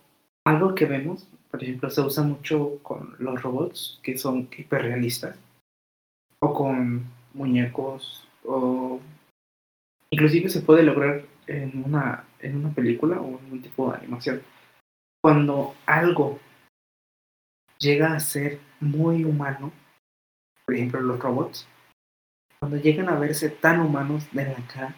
algo 0.45 0.75
que 0.75 0.85
vemos, 0.87 1.29
por 1.51 1.63
ejemplo, 1.63 1.91
se 1.91 2.01
usa 2.01 2.25
mucho 2.25 2.79
con 2.83 3.15
los 3.21 3.41
robots 3.41 4.01
que 4.03 4.19
son 4.19 4.49
hiperrealistas, 4.57 5.39
o 6.41 6.53
con 6.53 7.05
muñecos, 7.35 8.27
o 8.45 9.01
inclusive 10.11 10.49
se 10.49 10.61
puede 10.61 10.83
lograr 10.83 11.25
en 11.47 11.85
una, 11.85 12.25
en 12.41 12.57
una 12.57 12.75
película 12.75 13.21
o 13.21 13.39
en 13.39 13.53
un 13.53 13.63
tipo 13.63 13.91
de 13.91 13.99
animación. 13.99 14.43
Cuando 15.23 15.75
algo 15.87 16.41
llega 17.79 18.15
a 18.15 18.21
ser 18.21 18.59
muy 18.81 19.25
humano, 19.25 19.73
por 20.67 20.75
ejemplo 20.75 21.01
los 21.01 21.21
robots, 21.21 21.69
cuando 22.59 22.77
llegan 22.79 23.09
a 23.09 23.19
verse 23.19 23.51
tan 23.51 23.81
humanos 23.81 24.27
de 24.33 24.47
la 24.47 24.67
cara, 24.67 24.97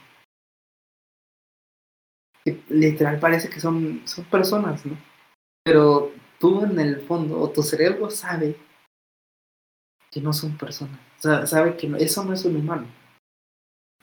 literal 2.69 3.19
parece 3.19 3.49
que 3.49 3.61
son, 3.61 4.03
son 4.05 4.25
personas, 4.27 4.85
¿no? 4.87 4.97
Pero 5.65 6.13
tú 6.39 6.65
en 6.65 6.79
el 6.79 7.01
fondo, 7.01 7.41
o 7.41 7.51
tu 7.51 7.63
cerebro 7.63 8.11
sabe 8.11 8.57
que 10.11 10.21
no 10.21 10.33
son 10.33 10.57
personas. 10.57 10.99
Sabe 11.19 11.77
que 11.77 11.93
eso 11.99 12.25
no 12.25 12.33
es 12.33 12.45
un 12.45 12.57
humano. 12.57 12.87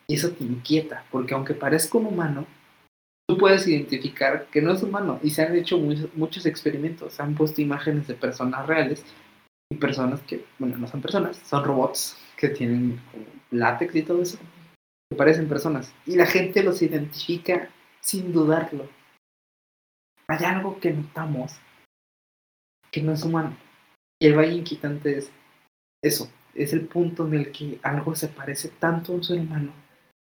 Y 0.07 0.15
eso 0.15 0.31
te 0.31 0.43
inquieta, 0.43 1.05
porque 1.12 1.33
aunque 1.33 1.53
parezca 1.53 1.97
un 1.97 2.07
humano, 2.07 2.45
tú 3.27 3.38
puedes 3.38 3.67
identificar 3.67 4.47
que 4.47 4.62
no 4.62 4.73
es 4.73 4.83
humano. 4.83 5.19
Y 5.23 5.29
se 5.29 5.43
han 5.43 5.55
hecho 5.55 5.77
muchos 5.77 6.45
experimentos. 6.45 7.13
Se 7.13 7.23
han 7.23 7.35
puesto 7.35 7.62
imágenes 7.62 8.07
de 8.07 8.15
personas 8.15 8.67
reales 8.67 9.05
y 9.71 9.75
personas 9.75 10.21
que, 10.21 10.45
bueno, 10.59 10.77
no 10.77 10.88
son 10.88 11.01
personas, 11.01 11.38
son 11.38 11.63
robots 11.63 12.17
que 12.38 12.50
tienen 12.50 13.00
látex 13.51 13.95
y 13.95 14.03
todo 14.03 14.21
eso, 14.21 14.38
que 15.09 15.15
parecen 15.15 15.47
personas. 15.47 15.93
Y 16.05 16.15
la 16.15 16.25
gente 16.25 16.62
los 16.63 16.81
identifica 16.81 17.69
sin 18.03 18.31
dudarlo. 18.31 18.88
Hay 20.27 20.45
algo 20.45 20.79
que 20.79 20.91
notamos 20.91 21.53
que 22.91 23.01
no 23.01 23.13
es 23.13 23.24
humano. 23.24 23.57
Y 24.19 24.27
el 24.27 24.38
valle 24.38 24.53
inquietante 24.53 25.17
es 25.17 25.31
eso, 26.01 26.31
es 26.53 26.74
el 26.74 26.88
punto 26.88 27.25
en 27.27 27.33
el 27.33 27.51
que 27.51 27.79
algo 27.81 28.15
se 28.15 28.27
parece 28.27 28.69
tanto 28.69 29.12
a 29.12 29.15
un 29.15 29.24
ser 29.24 29.39
humano 29.39 29.74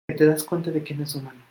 que 0.07 0.15
te 0.15 0.25
das 0.25 0.43
cuenta 0.43 0.71
de 0.71 0.83
que 0.83 0.93
no 0.93 1.03
es 1.03 1.15
humano. 1.15 1.41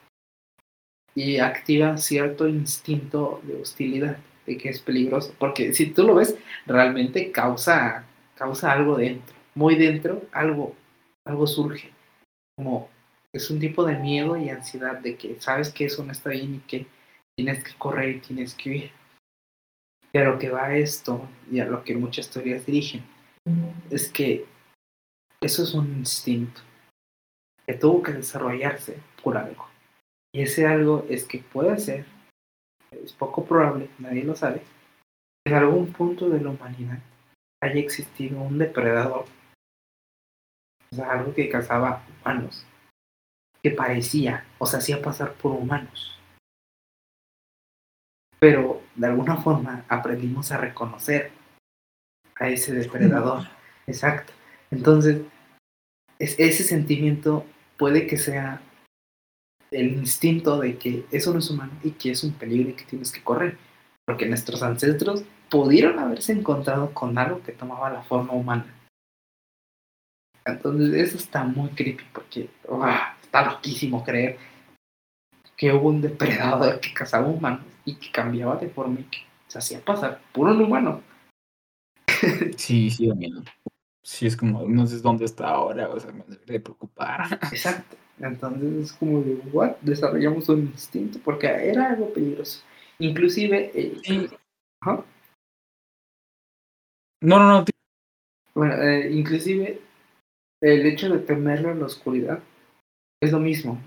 Y 1.14 1.38
activa 1.38 1.96
cierto 1.96 2.46
instinto 2.46 3.40
de 3.42 3.60
hostilidad, 3.60 4.18
de 4.46 4.56
que 4.56 4.68
es 4.68 4.80
peligroso. 4.80 5.34
Porque 5.38 5.74
si 5.74 5.86
tú 5.90 6.04
lo 6.04 6.14
ves, 6.14 6.38
realmente 6.66 7.32
causa, 7.32 8.04
causa 8.36 8.72
algo 8.72 8.96
dentro. 8.96 9.34
Muy 9.54 9.74
dentro, 9.74 10.22
algo, 10.32 10.76
algo 11.24 11.46
surge. 11.46 11.90
Como 12.56 12.88
es 13.32 13.50
un 13.50 13.60
tipo 13.60 13.84
de 13.84 13.96
miedo 13.96 14.36
y 14.36 14.48
ansiedad 14.48 14.98
de 14.98 15.16
que 15.16 15.40
sabes 15.40 15.72
que 15.72 15.86
eso 15.86 16.04
no 16.04 16.12
está 16.12 16.30
bien 16.30 16.56
y 16.56 16.58
que 16.60 16.86
tienes 17.36 17.62
que 17.62 17.74
correr 17.78 18.16
y 18.16 18.20
tienes 18.20 18.54
que 18.54 18.70
huir. 18.70 18.92
Pero 20.12 20.38
que 20.38 20.50
va 20.50 20.66
a 20.66 20.76
esto 20.76 21.28
y 21.50 21.60
a 21.60 21.66
lo 21.66 21.84
que 21.84 21.94
muchas 21.96 22.28
teorías 22.30 22.66
dirigen 22.66 23.04
es 23.90 24.10
que 24.10 24.46
eso 25.40 25.62
es 25.62 25.72
un 25.74 25.86
instinto 25.98 26.60
que 27.66 27.74
tuvo 27.74 28.02
que 28.02 28.12
desarrollarse 28.12 28.98
por 29.22 29.36
algo. 29.36 29.68
Y 30.32 30.42
ese 30.42 30.66
algo 30.66 31.06
es 31.08 31.24
que 31.24 31.38
puede 31.38 31.78
ser, 31.78 32.06
es 32.90 33.12
poco 33.12 33.44
probable, 33.44 33.88
nadie 33.98 34.24
lo 34.24 34.34
sabe, 34.34 34.62
en 35.46 35.54
algún 35.54 35.92
punto 35.92 36.28
de 36.28 36.40
la 36.40 36.50
humanidad 36.50 36.98
haya 37.62 37.80
existido 37.80 38.40
un 38.40 38.58
depredador, 38.58 39.26
o 40.92 40.94
sea, 40.94 41.12
algo 41.12 41.34
que 41.34 41.48
cazaba 41.48 42.04
humanos 42.20 42.66
que 43.62 43.70
parecía 43.70 44.44
o 44.58 44.66
se 44.66 44.76
hacía 44.76 45.02
pasar 45.02 45.34
por 45.34 45.52
humanos. 45.52 46.18
Pero 48.38 48.82
de 48.94 49.06
alguna 49.06 49.36
forma 49.36 49.84
aprendimos 49.88 50.50
a 50.50 50.56
reconocer 50.56 51.30
a 52.38 52.48
ese 52.48 52.72
depredador. 52.72 53.44
Exacto. 53.86 54.32
Entonces, 54.70 55.22
ese 56.18 56.64
sentimiento 56.64 57.44
puede 57.76 58.06
que 58.06 58.16
sea 58.16 58.62
el 59.70 59.92
instinto 59.92 60.58
de 60.58 60.78
que 60.78 61.04
eso 61.10 61.32
no 61.32 61.38
es 61.38 61.50
humano 61.50 61.72
y 61.82 61.92
que 61.92 62.10
es 62.10 62.24
un 62.24 62.32
peligro 62.32 62.70
y 62.70 62.74
que 62.74 62.84
tienes 62.84 63.12
que 63.12 63.22
correr. 63.22 63.58
Porque 64.06 64.26
nuestros 64.26 64.62
ancestros 64.62 65.24
pudieron 65.50 65.98
haberse 65.98 66.32
encontrado 66.32 66.92
con 66.94 67.18
algo 67.18 67.42
que 67.42 67.52
tomaba 67.52 67.90
la 67.90 68.02
forma 68.02 68.32
humana. 68.32 68.74
Entonces, 70.46 70.94
eso 70.94 71.18
está 71.18 71.44
muy 71.44 71.68
creepy 71.70 72.04
porque 72.12 72.48
está 73.30 73.48
loquísimo 73.48 74.02
creer 74.02 74.38
que 75.56 75.72
hubo 75.72 75.88
un 75.88 76.00
depredador 76.00 76.80
que 76.80 76.92
cazaba 76.92 77.28
humanos 77.28 77.64
y 77.84 77.94
que 77.94 78.10
cambiaba 78.10 78.56
de 78.56 78.68
forma 78.68 78.98
y 78.98 79.04
que 79.04 79.18
se 79.46 79.58
hacía 79.58 79.80
pasar 79.80 80.20
por 80.32 80.48
un 80.48 80.60
humano. 80.60 81.00
Sí, 82.56 82.90
sí, 82.90 83.08
amigo. 83.08 83.42
Sí, 84.02 84.26
es 84.26 84.36
como, 84.36 84.66
no 84.66 84.86
sé 84.86 84.98
dónde 84.98 85.26
está 85.26 85.48
ahora, 85.48 85.88
o 85.88 86.00
sea, 86.00 86.10
me 86.10 86.24
debería 86.26 86.60
preocupar. 86.60 87.38
Exacto. 87.52 87.96
Entonces 88.18 88.72
es 88.84 88.92
como 88.94 89.22
de, 89.22 89.34
¿what? 89.52 89.76
Desarrollamos 89.80 90.48
un 90.48 90.60
instinto 90.60 91.20
porque 91.24 91.46
era 91.46 91.90
algo 91.90 92.12
peligroso. 92.12 92.62
Inclusive, 92.98 93.70
eh, 93.74 94.28
¿Ajá? 94.80 95.04
No, 97.20 97.38
no, 97.38 97.60
no. 97.60 97.64
Bueno, 98.54 98.74
eh, 98.82 99.12
inclusive 99.12 99.80
el 100.60 100.86
hecho 100.86 101.08
de 101.08 101.20
temerlo 101.20 101.70
en 101.70 101.80
la 101.80 101.86
oscuridad 101.86 102.42
es 103.20 103.32
lo 103.32 103.38
mismo. 103.38 103.78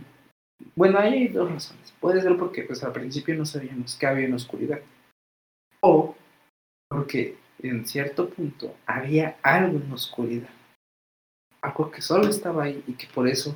Bueno, 0.75 0.99
hay 0.99 1.27
dos 1.27 1.51
razones. 1.51 1.91
Puede 1.99 2.21
ser 2.21 2.37
porque 2.37 2.63
pues 2.63 2.83
al 2.83 2.93
principio 2.93 3.35
no 3.35 3.45
sabíamos 3.45 3.95
que 3.95 4.05
había 4.05 4.25
en 4.25 4.33
oscuridad. 4.33 4.79
O 5.81 6.15
porque 6.89 7.37
en 7.59 7.85
cierto 7.85 8.29
punto 8.29 8.75
había 8.85 9.37
algo 9.41 9.79
en 9.79 9.91
oscuridad. 9.91 10.49
Algo 11.61 11.91
que 11.91 12.01
solo 12.01 12.27
estaba 12.27 12.63
ahí 12.63 12.83
y 12.87 12.93
que 12.93 13.07
por 13.07 13.27
eso, 13.27 13.55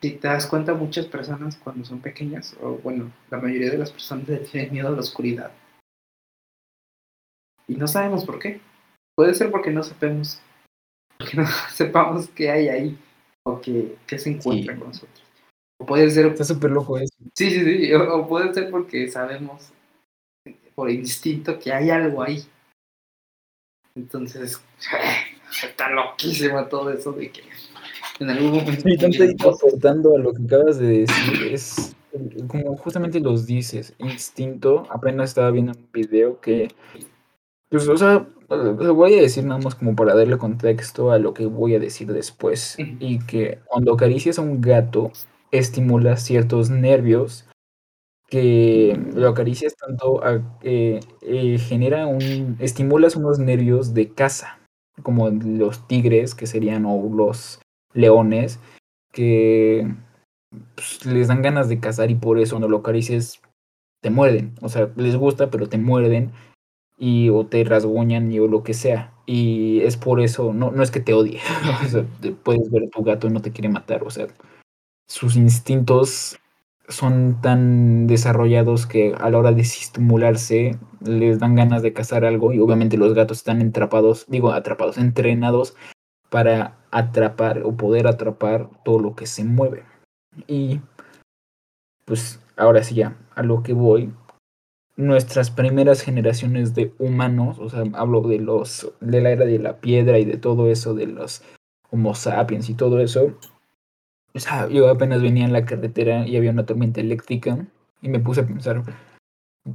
si 0.00 0.12
te 0.12 0.28
das 0.28 0.46
cuenta, 0.46 0.74
muchas 0.74 1.06
personas 1.06 1.56
cuando 1.56 1.84
son 1.84 2.00
pequeñas, 2.00 2.56
o 2.60 2.76
bueno, 2.78 3.10
la 3.30 3.38
mayoría 3.38 3.70
de 3.70 3.78
las 3.78 3.90
personas 3.90 4.26
tienen 4.50 4.72
miedo 4.72 4.88
a 4.88 4.92
la 4.92 5.00
oscuridad. 5.00 5.50
Y 7.66 7.74
no 7.74 7.88
sabemos 7.88 8.24
por 8.24 8.38
qué. 8.38 8.60
Puede 9.16 9.34
ser 9.34 9.50
porque 9.50 9.70
no 9.70 9.82
sabemos, 9.82 10.40
porque 11.18 11.36
no 11.36 11.46
sepamos 11.72 12.28
qué 12.28 12.50
hay 12.50 12.68
ahí 12.68 12.98
o 13.46 13.60
que, 13.60 13.96
se 14.18 14.30
encuentra 14.30 14.76
con 14.76 14.88
nosotros. 14.88 15.22
O 15.78 15.86
puede 15.86 16.10
ser. 16.10 16.26
Está 16.26 16.44
súper 16.44 16.70
loco 16.72 16.98
eso. 16.98 17.14
Sí, 17.34 17.50
sí, 17.50 17.64
sí. 17.64 17.94
O, 17.94 18.26
puede 18.26 18.52
ser 18.52 18.70
porque 18.70 19.08
sabemos 19.08 19.72
por 20.74 20.90
instinto 20.90 21.58
que 21.58 21.72
hay 21.72 21.90
algo 21.90 22.22
ahí. 22.22 22.44
Entonces, 23.94 24.60
está 25.62 25.88
loquísimo 25.90 26.66
todo 26.66 26.90
eso 26.90 27.12
de 27.12 27.30
que 27.30 27.42
en 28.18 28.30
algún 28.30 28.50
momento. 28.50 28.82
Sí, 28.82 28.96
tanto 28.96 29.50
aportando 29.50 30.16
a 30.16 30.18
lo 30.18 30.34
que 30.34 30.42
acabas 30.42 30.78
de 30.78 31.06
decir, 31.06 31.52
es 31.52 31.94
como 32.48 32.76
justamente 32.78 33.20
los 33.20 33.46
dices, 33.46 33.94
instinto. 33.98 34.88
Apenas 34.90 35.30
estaba 35.30 35.52
viendo 35.52 35.72
un 35.72 35.88
video 35.92 36.40
que 36.40 36.68
pues, 37.70 37.88
o 37.88 37.96
sea, 37.96 38.26
lo 38.48 38.94
voy 38.94 39.14
a 39.14 39.22
decir 39.22 39.44
nada 39.44 39.60
más 39.60 39.74
como 39.74 39.96
para 39.96 40.14
darle 40.14 40.38
contexto 40.38 41.10
a 41.10 41.18
lo 41.18 41.34
que 41.34 41.46
voy 41.46 41.74
a 41.74 41.80
decir 41.80 42.12
después. 42.12 42.76
Y 42.78 43.18
que 43.20 43.58
cuando 43.66 43.94
acaricias 43.94 44.38
a 44.38 44.42
un 44.42 44.60
gato, 44.60 45.10
estimula 45.50 46.16
ciertos 46.16 46.70
nervios 46.70 47.46
que 48.28 48.98
lo 49.14 49.28
acaricias 49.28 49.76
tanto 49.76 50.22
a, 50.24 50.58
eh, 50.62 51.00
genera 51.60 52.06
un, 52.06 52.56
estimulas 52.58 53.14
unos 53.16 53.38
nervios 53.38 53.94
de 53.94 54.12
caza, 54.12 54.58
como 55.02 55.28
los 55.30 55.86
tigres, 55.86 56.34
que 56.34 56.46
serían, 56.46 56.86
o 56.86 57.08
los 57.14 57.60
leones, 57.94 58.58
que 59.12 59.94
pues, 60.74 61.06
les 61.06 61.28
dan 61.28 61.42
ganas 61.42 61.68
de 61.68 61.80
cazar 61.80 62.10
y 62.10 62.16
por 62.16 62.38
eso 62.38 62.56
cuando 62.56 62.68
lo 62.68 62.78
acaricias 62.78 63.40
te 64.02 64.10
muerden. 64.10 64.54
O 64.60 64.68
sea, 64.68 64.90
les 64.96 65.16
gusta, 65.16 65.50
pero 65.50 65.68
te 65.68 65.78
muerden 65.78 66.32
y 66.98 67.28
o 67.30 67.46
te 67.46 67.64
rasguñan 67.64 68.32
y 68.32 68.38
o 68.40 68.46
lo 68.48 68.62
que 68.62 68.74
sea. 68.74 69.12
Y 69.26 69.80
es 69.80 69.96
por 69.96 70.20
eso, 70.20 70.52
no, 70.52 70.70
no 70.70 70.82
es 70.82 70.90
que 70.90 71.00
te 71.00 71.12
odie, 71.14 71.40
o 71.84 71.88
sea, 71.88 72.04
puedes 72.42 72.70
ver 72.70 72.84
a 72.84 72.90
tu 72.90 73.02
gato 73.02 73.26
y 73.26 73.30
no 73.30 73.42
te 73.42 73.52
quiere 73.52 73.68
matar, 73.68 74.04
o 74.04 74.10
sea, 74.10 74.28
sus 75.08 75.36
instintos 75.36 76.38
son 76.88 77.40
tan 77.40 78.06
desarrollados 78.06 78.86
que 78.86 79.14
a 79.18 79.30
la 79.30 79.38
hora 79.38 79.52
de 79.52 79.62
estimularse 79.62 80.78
les 81.00 81.38
dan 81.38 81.54
ganas 81.56 81.82
de 81.82 81.92
cazar 81.92 82.24
algo 82.24 82.52
y 82.52 82.60
obviamente 82.60 82.96
los 82.96 83.14
gatos 83.14 83.38
están 83.38 83.60
atrapados, 83.60 84.26
digo 84.28 84.52
atrapados, 84.52 84.98
entrenados 84.98 85.74
para 86.30 86.76
atrapar 86.90 87.62
o 87.64 87.76
poder 87.76 88.06
atrapar 88.06 88.68
todo 88.84 88.98
lo 88.98 89.16
que 89.16 89.26
se 89.26 89.44
mueve. 89.44 89.84
Y 90.46 90.80
pues 92.04 92.40
ahora 92.56 92.82
sí 92.82 92.94
ya, 92.94 93.16
a 93.34 93.42
lo 93.42 93.62
que 93.62 93.72
voy 93.72 94.12
nuestras 94.96 95.50
primeras 95.50 96.02
generaciones 96.02 96.74
de 96.74 96.92
humanos, 96.98 97.58
o 97.58 97.68
sea, 97.68 97.84
hablo 97.92 98.22
de 98.22 98.38
los 98.38 98.92
de 99.00 99.20
la 99.20 99.30
era 99.30 99.44
de 99.44 99.58
la 99.58 99.76
piedra 99.76 100.18
y 100.18 100.24
de 100.24 100.38
todo 100.38 100.70
eso, 100.70 100.94
de 100.94 101.06
los 101.06 101.42
Homo 101.90 102.14
sapiens 102.14 102.68
y 102.70 102.74
todo 102.74 103.00
eso. 103.00 103.38
O 104.34 104.40
sea, 104.40 104.68
yo 104.68 104.88
apenas 104.88 105.22
venía 105.22 105.44
en 105.44 105.52
la 105.52 105.64
carretera 105.64 106.26
y 106.26 106.36
había 106.36 106.50
una 106.50 106.66
tormenta 106.66 107.00
eléctrica 107.00 107.58
y 108.02 108.08
me 108.08 108.18
puse 108.18 108.40
a 108.40 108.46
pensar, 108.46 108.82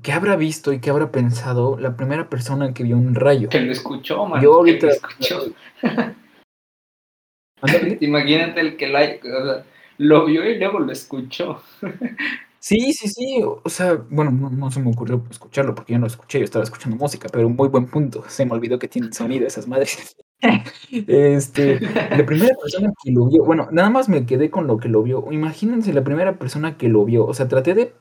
¿qué 0.04 0.12
habrá 0.12 0.36
visto 0.36 0.74
y 0.74 0.80
qué 0.80 0.90
habrá 0.90 1.12
pensado 1.12 1.80
la 1.80 1.96
primera 1.96 2.30
persona 2.30 2.74
que 2.74 2.84
vio 2.84 2.98
un 2.98 3.16
rayo? 3.16 3.50
Que 3.50 3.62
lo 3.62 3.72
escuchó, 3.72 4.26
man. 4.26 4.42
Yo 4.42 4.56
ahorita... 4.56 4.88
lo 4.88 4.94
escuchó. 4.94 5.46
Imagínate 8.02 8.60
el 8.60 8.78
que 8.78 8.88
lo 9.98 10.26
vio 10.26 10.50
y 10.50 10.58
luego 10.58 10.80
lo 10.80 10.92
escuchó. 10.92 11.62
Sí, 12.64 12.94
sí, 12.94 13.08
sí, 13.10 13.42
o 13.44 13.68
sea, 13.70 13.96
bueno, 14.12 14.30
no, 14.30 14.70
se 14.70 14.80
me 14.80 14.92
ocurrió 14.92 15.24
escucharlo 15.32 15.74
porque 15.74 15.94
yo 15.94 15.98
no 15.98 16.04
lo 16.06 16.08
escuché, 16.12 16.38
yo 16.38 16.46
estaba 16.46 16.64
escuchando 16.64 16.96
música, 16.96 17.28
pero 17.32 17.48
un 17.48 17.56
muy 17.56 17.70
buen 17.70 17.88
punto. 17.88 18.24
Se 18.30 18.46
me 18.46 18.54
olvidó 18.54 18.78
que 18.78 18.88
tienen 18.88 19.12
sonido 19.14 19.48
esas 19.48 19.68
madres. 19.68 20.16
Este, 20.90 21.80
la 21.80 22.26
primera 22.26 22.56
persona 22.62 22.92
que 23.04 23.12
lo 23.12 23.28
vio, 23.28 23.46
bueno, 23.46 23.68
nada 23.72 23.92
más 23.92 24.10
me 24.10 24.26
quedé 24.26 24.50
con 24.50 24.66
lo 24.66 24.78
que 24.78 24.90
lo 24.90 25.04
vio. 25.04 25.32
Imagínense 25.32 25.94
la 25.94 26.04
primera 26.04 26.40
persona 26.40 26.78
que 26.78 26.90
lo 26.90 27.06
vio, 27.06 27.28
o 27.28 27.34
sea, 27.36 27.48
traté 27.48 27.76
de 27.76 27.94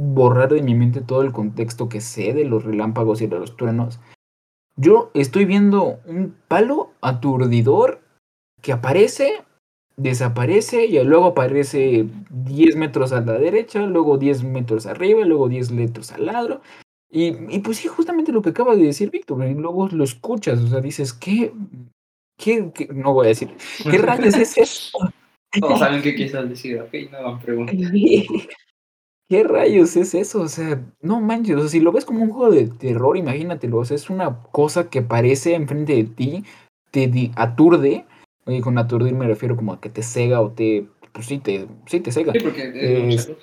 borrar 0.00 0.48
de 0.48 0.62
mi 0.62 0.76
mente 0.76 1.00
todo 1.00 1.22
el 1.22 1.32
contexto 1.32 1.88
que 1.88 2.00
sé 2.00 2.34
de 2.34 2.44
los 2.44 2.62
relámpagos 2.64 3.20
y 3.20 3.26
de 3.26 3.40
los 3.40 3.56
truenos. 3.56 3.98
Yo 4.76 5.10
estoy 5.14 5.44
viendo 5.44 5.98
un 6.06 6.36
palo 6.46 6.92
aturdidor 7.00 8.00
que 8.62 8.72
aparece 8.72 9.42
desaparece 9.98 10.86
y 10.86 11.02
luego 11.04 11.26
aparece 11.26 12.06
10 12.30 12.76
metros 12.76 13.12
a 13.12 13.20
la 13.20 13.34
derecha, 13.34 13.84
luego 13.84 14.16
10 14.16 14.44
metros 14.44 14.86
arriba, 14.86 15.24
luego 15.24 15.48
10 15.48 15.72
metros 15.72 16.12
al 16.12 16.26
lado. 16.26 16.62
Y, 17.10 17.34
y, 17.54 17.58
pues 17.60 17.78
sí, 17.78 17.88
justamente 17.88 18.32
lo 18.32 18.40
que 18.40 18.50
acaba 18.50 18.76
de 18.76 18.84
decir 18.84 19.10
Víctor, 19.10 19.44
y 19.46 19.54
luego 19.54 19.88
lo 19.88 20.04
escuchas, 20.04 20.60
o 20.60 20.68
sea, 20.68 20.80
dices, 20.80 21.12
¿qué? 21.12 21.52
¿Qué? 22.38 22.70
no 22.94 23.12
voy 23.12 23.26
a 23.26 23.28
decir, 23.30 23.50
¿qué 23.90 23.98
rayos 23.98 24.36
es 24.36 24.56
eso? 24.58 24.98
Todos 25.60 25.80
saben 25.80 26.02
qué 26.02 26.14
quieres 26.14 26.48
decir, 26.48 26.80
ok, 26.80 26.94
no 27.10 27.38
preguntas. 27.40 27.76
¿Qué 29.30 29.44
rayos 29.44 29.94
es 29.96 30.14
eso? 30.14 30.42
O 30.42 30.48
sea, 30.48 30.82
no 31.02 31.20
manches, 31.20 31.56
o 31.56 31.60
sea, 31.60 31.68
si 31.68 31.80
lo 31.80 31.92
ves 31.92 32.06
como 32.06 32.22
un 32.22 32.30
juego 32.30 32.50
de 32.50 32.68
terror, 32.68 33.16
imagínatelo, 33.16 33.78
o 33.78 33.84
sea, 33.84 33.94
es 33.94 34.08
una 34.08 34.42
cosa 34.52 34.88
que 34.88 35.00
aparece 35.00 35.54
enfrente 35.54 35.94
de 35.94 36.04
ti, 36.04 36.44
te 36.90 37.30
aturde, 37.36 38.06
Oye, 38.48 38.62
con 38.62 38.78
aturdir 38.78 39.14
me 39.14 39.26
refiero 39.26 39.56
como 39.56 39.74
a 39.74 39.80
que 39.80 39.90
te 39.90 40.02
cega 40.02 40.40
o 40.40 40.50
te. 40.52 40.88
Pues 41.12 41.26
sí, 41.26 41.38
te, 41.38 41.68
sí, 41.84 42.00
te 42.00 42.10
cega. 42.10 42.32
Sí, 42.32 42.38
porque. 42.40 42.72
Este, 43.12 43.34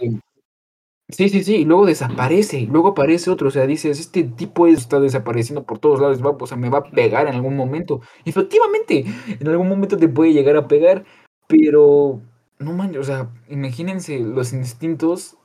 sí, 1.10 1.30
sí, 1.30 1.44
sí, 1.44 1.56
y 1.58 1.66
luego 1.66 1.86
desaparece, 1.86 2.62
y 2.62 2.66
luego 2.66 2.90
aparece 2.90 3.30
otro, 3.30 3.50
o 3.50 3.52
sea, 3.52 3.68
dices, 3.68 4.00
este 4.00 4.24
tipo 4.24 4.66
está 4.66 5.00
desapareciendo 5.00 5.64
por 5.64 5.78
todos 5.78 6.00
lados, 6.00 6.26
va, 6.26 6.32
o 6.32 6.48
sea, 6.48 6.58
me 6.58 6.72
va 6.72 6.80
a 6.80 6.84
pegar 6.90 7.28
en 7.28 7.36
algún 7.36 7.56
momento. 7.56 8.02
efectivamente, 8.26 9.06
en 9.40 9.48
algún 9.48 9.70
momento 9.70 9.96
te 9.96 10.08
puede 10.08 10.34
llegar 10.34 10.56
a 10.56 10.68
pegar, 10.68 11.06
pero 11.48 12.22
no 12.58 12.74
manches, 12.74 13.02
o 13.02 13.04
sea, 13.04 13.30
imagínense 13.48 14.18
los 14.20 14.54
instintos, 14.54 15.38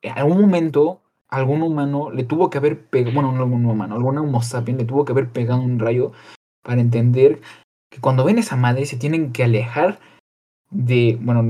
en 0.00 0.16
algún 0.16 0.40
momento, 0.40 1.02
algún 1.28 1.60
humano 1.62 2.10
le 2.10 2.24
tuvo 2.24 2.48
que 2.48 2.56
haber 2.56 2.86
pegado, 2.86 3.12
bueno, 3.14 3.32
no 3.32 3.42
algún 3.42 3.66
humano, 3.66 3.96
algún 3.96 4.16
homo 4.16 4.40
sapiens 4.40 4.80
le 4.80 4.86
tuvo 4.86 5.04
que 5.04 5.12
haber 5.12 5.28
pegado 5.28 5.60
un 5.60 5.78
rayo 5.78 6.12
para 6.62 6.80
entender 6.80 7.42
que 7.92 8.00
cuando 8.00 8.24
ven 8.24 8.38
esa 8.38 8.56
madre 8.56 8.86
se 8.86 8.96
tienen 8.96 9.32
que 9.32 9.44
alejar 9.44 10.00
de, 10.70 11.18
bueno, 11.20 11.46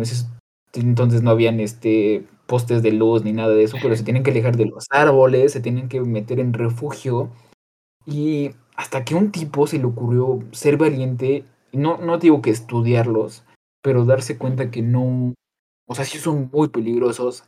entonces 0.72 1.22
no 1.22 1.30
habían 1.30 1.60
este 1.60 2.26
postes 2.46 2.82
de 2.82 2.90
luz 2.90 3.22
ni 3.22 3.32
nada 3.32 3.54
de 3.54 3.62
eso, 3.62 3.76
pero 3.80 3.94
se 3.94 4.02
tienen 4.02 4.24
que 4.24 4.32
alejar 4.32 4.56
de 4.56 4.66
los 4.66 4.86
árboles, 4.90 5.52
se 5.52 5.60
tienen 5.60 5.88
que 5.88 6.00
meter 6.00 6.40
en 6.40 6.52
refugio. 6.52 7.30
Y 8.04 8.50
hasta 8.74 9.04
que 9.04 9.14
un 9.14 9.30
tipo 9.30 9.68
se 9.68 9.78
le 9.78 9.84
ocurrió 9.84 10.40
ser 10.50 10.76
valiente, 10.76 11.44
no, 11.72 11.98
no 11.98 12.18
digo 12.18 12.42
que 12.42 12.50
estudiarlos, 12.50 13.44
pero 13.80 14.04
darse 14.04 14.36
cuenta 14.36 14.72
que 14.72 14.82
no, 14.82 15.34
o 15.88 15.94
sea, 15.94 16.04
sí 16.04 16.18
son 16.18 16.50
muy 16.52 16.68
peligrosos, 16.68 17.44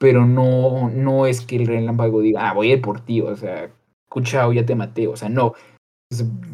pero 0.00 0.26
no, 0.26 0.90
no 0.90 1.26
es 1.26 1.42
que 1.42 1.54
el 1.54 1.68
relámpago 1.68 2.20
diga, 2.20 2.50
ah, 2.50 2.54
voy 2.54 2.72
a 2.72 2.74
ir 2.74 2.82
por 2.82 3.00
ti, 3.00 3.20
o 3.20 3.36
sea, 3.36 3.70
escucha, 4.08 4.52
ya 4.52 4.66
te 4.66 4.74
maté, 4.74 5.06
o 5.06 5.16
sea, 5.16 5.28
no, 5.28 5.54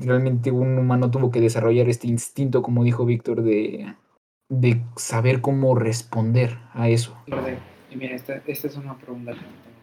realmente 0.01 0.51
un 0.51 0.79
humano 0.79 1.11
tuvo 1.11 1.31
que 1.31 1.41
desarrollar 1.41 1.89
este 1.89 2.07
instinto, 2.09 2.63
como 2.63 2.85
dijo 2.85 3.05
Víctor, 3.05 3.43
de, 3.43 3.95
de 4.49 4.81
saber 4.97 5.41
cómo 5.41 5.75
responder 5.75 6.59
a 6.73 6.89
eso. 6.89 7.17
Y 7.91 7.97
mira, 7.97 8.15
esta, 8.15 8.43
esta 8.47 8.67
es 8.67 8.77
una 8.77 8.97
pregunta 8.97 9.33
que 9.33 9.39
tengo. 9.39 9.83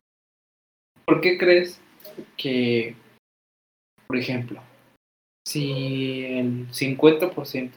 ¿Por 1.05 1.21
qué 1.21 1.37
crees 1.37 1.81
que, 2.37 2.95
por 4.07 4.17
ejemplo, 4.17 4.61
si 5.47 6.25
el 6.25 6.67
50% 6.69 7.71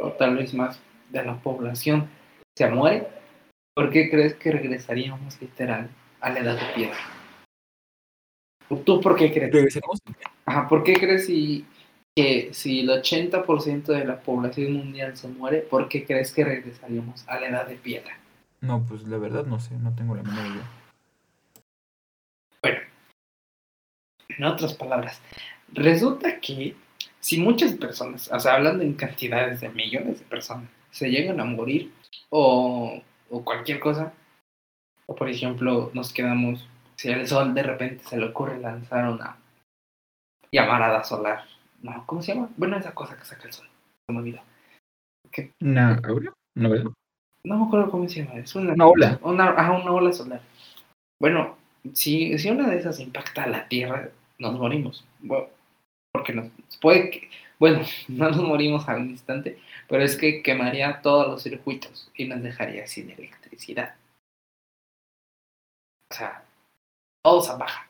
o 0.00 0.12
tal 0.12 0.36
vez 0.36 0.54
más 0.54 0.80
de 1.10 1.24
la 1.24 1.40
población 1.40 2.08
se 2.56 2.68
muere, 2.68 3.08
¿por 3.74 3.90
qué 3.90 4.10
crees 4.10 4.34
que 4.34 4.52
regresaríamos 4.52 5.40
literal 5.40 5.90
a 6.20 6.30
la 6.30 6.40
edad 6.40 6.56
de 6.56 6.74
piedra? 6.74 7.17
¿Tú 8.84 9.00
por 9.00 9.16
qué 9.16 9.32
crees? 9.32 9.78
Ajá, 10.44 10.68
¿por 10.68 10.82
qué 10.82 10.94
crees 10.94 11.26
que 11.26 12.52
si 12.52 12.80
el 12.80 12.88
80% 12.88 13.84
de 13.84 14.04
la 14.04 14.20
población 14.20 14.72
mundial 14.74 15.16
se 15.16 15.28
muere, 15.28 15.58
¿por 15.58 15.88
qué 15.88 16.04
crees 16.04 16.32
que 16.32 16.44
regresaríamos 16.44 17.26
a 17.28 17.40
la 17.40 17.48
edad 17.48 17.66
de 17.66 17.76
piedra? 17.76 18.18
No, 18.60 18.84
pues 18.84 19.02
la 19.06 19.18
verdad 19.18 19.46
no 19.46 19.60
sé, 19.60 19.76
no 19.76 19.94
tengo 19.94 20.16
la 20.16 20.22
menor 20.22 20.46
idea. 20.46 20.70
Bueno, 22.62 22.78
en 24.28 24.44
otras 24.44 24.74
palabras, 24.74 25.22
resulta 25.72 26.40
que 26.40 26.74
si 27.20 27.40
muchas 27.40 27.74
personas, 27.74 28.30
o 28.32 28.40
sea, 28.40 28.54
hablando 28.54 28.82
en 28.82 28.94
cantidades 28.94 29.60
de 29.60 29.68
millones 29.68 30.18
de 30.18 30.24
personas, 30.24 30.68
se 30.90 31.10
llegan 31.10 31.40
a 31.40 31.44
morir 31.44 31.92
o, 32.30 33.00
o 33.30 33.44
cualquier 33.44 33.78
cosa, 33.78 34.12
o 35.06 35.14
por 35.14 35.28
ejemplo 35.28 35.90
nos 35.94 36.12
quedamos, 36.12 36.68
si 36.98 37.12
al 37.12 37.26
sol 37.26 37.54
de 37.54 37.62
repente 37.62 38.04
se 38.04 38.16
le 38.16 38.26
ocurre 38.26 38.58
lanzar 38.58 39.08
una 39.08 39.36
llamarada 40.50 41.04
solar, 41.04 41.44
no, 41.82 42.04
¿cómo 42.06 42.22
se 42.22 42.34
llama? 42.34 42.50
Bueno, 42.56 42.76
esa 42.76 42.92
cosa 42.92 43.16
que 43.16 43.24
saca 43.24 43.46
el 43.46 43.52
sol, 43.52 43.68
se 44.06 44.12
me 44.12 44.18
olvidó. 44.18 44.40
¿Qué? 45.30 45.52
¿Una 45.60 46.00
aura? 46.04 46.32
¿No, 46.56 46.70
verdad? 46.70 46.90
No 47.44 47.58
me 47.58 47.66
acuerdo 47.66 47.90
cómo 47.90 48.08
se 48.08 48.24
llama, 48.24 48.40
es 48.40 48.54
una, 48.56 48.72
Una 48.72 48.86
ola. 48.86 49.18
Una, 49.22 49.50
ajá, 49.50 49.72
una 49.72 49.92
ola 49.92 50.12
solar. 50.12 50.40
Bueno, 51.20 51.56
si, 51.92 52.36
si 52.38 52.50
una 52.50 52.68
de 52.68 52.78
esas 52.78 52.98
impacta 52.98 53.44
a 53.44 53.48
la 53.48 53.68
Tierra, 53.68 54.10
nos 54.38 54.58
morimos. 54.58 55.04
Bueno, 55.20 55.46
porque 56.12 56.32
nos 56.32 56.50
puede 56.80 57.10
que, 57.10 57.30
bueno, 57.60 57.80
no 58.08 58.30
nos 58.30 58.42
morimos 58.42 58.88
al 58.88 59.08
instante, 59.08 59.58
pero 59.88 60.02
es 60.02 60.16
que 60.16 60.42
quemaría 60.42 61.00
todos 61.00 61.28
los 61.28 61.42
circuitos 61.44 62.10
y 62.16 62.26
nos 62.26 62.42
dejaría 62.42 62.88
sin 62.88 63.10
electricidad. 63.10 63.94
O 66.10 66.14
sea, 66.14 66.42
todo 67.28 67.42
se 67.42 67.52
apaga. 67.52 67.86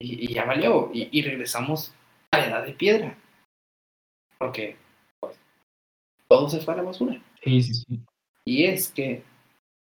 Y, 0.00 0.30
y 0.30 0.34
ya 0.34 0.46
valió, 0.46 0.90
y, 0.94 1.08
y 1.12 1.22
regresamos 1.22 1.94
a 2.30 2.38
la 2.38 2.46
edad 2.46 2.64
de 2.64 2.72
piedra. 2.72 3.18
Porque, 4.38 4.76
pues, 5.20 5.38
todo 6.26 6.48
se 6.48 6.60
fue 6.60 6.72
a 6.72 6.78
la 6.78 6.84
basura. 6.84 7.20
Sí, 7.42 7.62
sí, 7.62 7.74
sí. 7.74 8.00
Y 8.46 8.64
es 8.64 8.90
que 8.90 9.22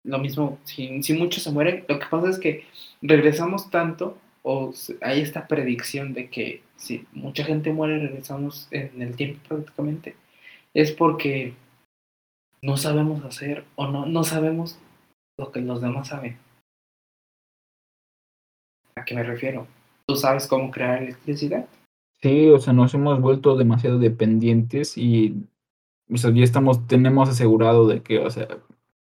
lo 0.04 0.18
mismo, 0.18 0.58
si, 0.64 1.02
si 1.04 1.12
muchos 1.12 1.44
se 1.44 1.52
mueren, 1.52 1.84
lo 1.88 2.00
que 2.00 2.06
pasa 2.06 2.30
es 2.30 2.40
que 2.40 2.66
regresamos 3.00 3.70
tanto, 3.70 4.18
o 4.42 4.72
hay 5.00 5.20
esta 5.20 5.46
predicción 5.46 6.14
de 6.14 6.28
que 6.30 6.62
si 6.76 7.06
mucha 7.12 7.44
gente 7.44 7.72
muere, 7.72 8.00
regresamos 8.00 8.66
en 8.72 9.00
el 9.02 9.14
tiempo 9.14 9.40
prácticamente, 9.48 10.16
es 10.74 10.90
porque 10.90 11.54
no 12.60 12.76
sabemos 12.76 13.24
hacer 13.24 13.64
o 13.76 13.86
no, 13.86 14.04
no 14.04 14.24
sabemos 14.24 14.80
lo 15.38 15.52
que 15.52 15.60
los 15.60 15.80
demás 15.80 16.08
saben. 16.08 16.44
¿A 18.96 19.04
qué 19.04 19.14
me 19.14 19.22
refiero? 19.22 19.66
¿Tú 20.06 20.16
sabes 20.16 20.46
cómo 20.46 20.70
crear 20.70 21.02
electricidad? 21.02 21.66
Sí, 22.22 22.48
o 22.48 22.58
sea, 22.58 22.72
nos 22.72 22.94
hemos 22.94 23.20
vuelto 23.20 23.56
demasiado 23.56 23.98
dependientes 23.98 24.96
y 24.96 25.44
o 26.10 26.16
sea, 26.16 26.30
ya 26.32 26.44
estamos, 26.44 26.86
tenemos 26.86 27.28
asegurado 27.28 27.86
de 27.86 28.00
que, 28.02 28.20
o 28.20 28.30
sea, 28.30 28.48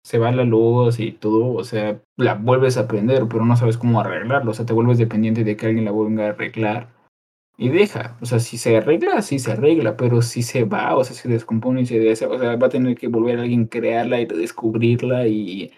se 0.04 0.18
va 0.20 0.32
la 0.32 0.44
luz 0.44 1.00
y 1.00 1.12
todo, 1.14 1.54
o 1.54 1.64
sea, 1.64 2.00
la 2.18 2.36
vuelves 2.36 2.78
a 2.78 2.88
prender, 2.88 3.26
pero 3.30 3.46
no 3.46 3.56
sabes 3.56 3.78
cómo 3.78 4.00
arreglarlo, 4.02 4.52
o 4.52 4.54
sea, 4.54 4.66
te 4.66 4.74
vuelves 4.74 4.98
dependiente 4.98 5.44
de 5.44 5.56
que 5.56 5.68
alguien 5.68 5.86
la 5.86 5.92
venga 5.92 6.26
a 6.26 6.30
arreglar 6.30 6.90
y 7.58 7.70
deja, 7.70 8.18
o 8.22 8.26
sea, 8.26 8.40
si 8.40 8.58
se 8.58 8.78
arregla, 8.78 9.22
sí 9.22 9.40
se 9.40 9.54
arregla, 9.54 9.96
pero 9.98 10.22
si 10.22 10.44
se 10.44 10.64
va, 10.66 10.96
o 10.96 11.04
sea, 11.04 11.16
se 11.16 11.30
descompone 11.30 11.82
y 11.82 11.86
se 11.86 12.00
des- 12.00 12.22
o 12.24 12.38
sea, 12.38 12.56
va 12.56 12.68
a 12.68 12.70
tener 12.70 12.98
que 12.98 13.08
volver 13.08 13.40
alguien 13.40 13.64
a 13.64 13.70
crearla 13.70 14.20
y 14.20 14.26
descubrirla 14.26 15.28
y 15.28 15.72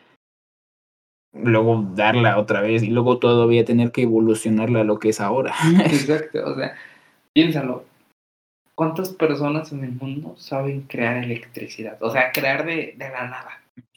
luego 1.34 1.84
darla 1.96 2.38
otra 2.38 2.62
vez 2.62 2.84
y 2.84 2.88
luego 2.88 3.18
todavía 3.18 3.66
tener 3.66 3.92
que 3.92 4.04
evolucionarla 4.04 4.82
a 4.82 4.84
lo 4.84 5.00
que 5.00 5.10
es 5.10 5.20
ahora. 5.20 5.54
Exacto, 5.86 6.40
o 6.46 6.56
sea, 6.56 6.76
piénsalo. 7.34 7.86
¿Cuántas 8.76 9.10
personas 9.10 9.72
en 9.72 9.84
el 9.84 9.92
mundo 9.92 10.36
saben 10.38 10.82
crear 10.82 11.18
electricidad? 11.18 11.98
O 12.02 12.10
sea, 12.10 12.32
crear 12.32 12.66
de, 12.66 12.96
de 12.98 13.10
la 13.10 13.28
nada. 13.28 13.50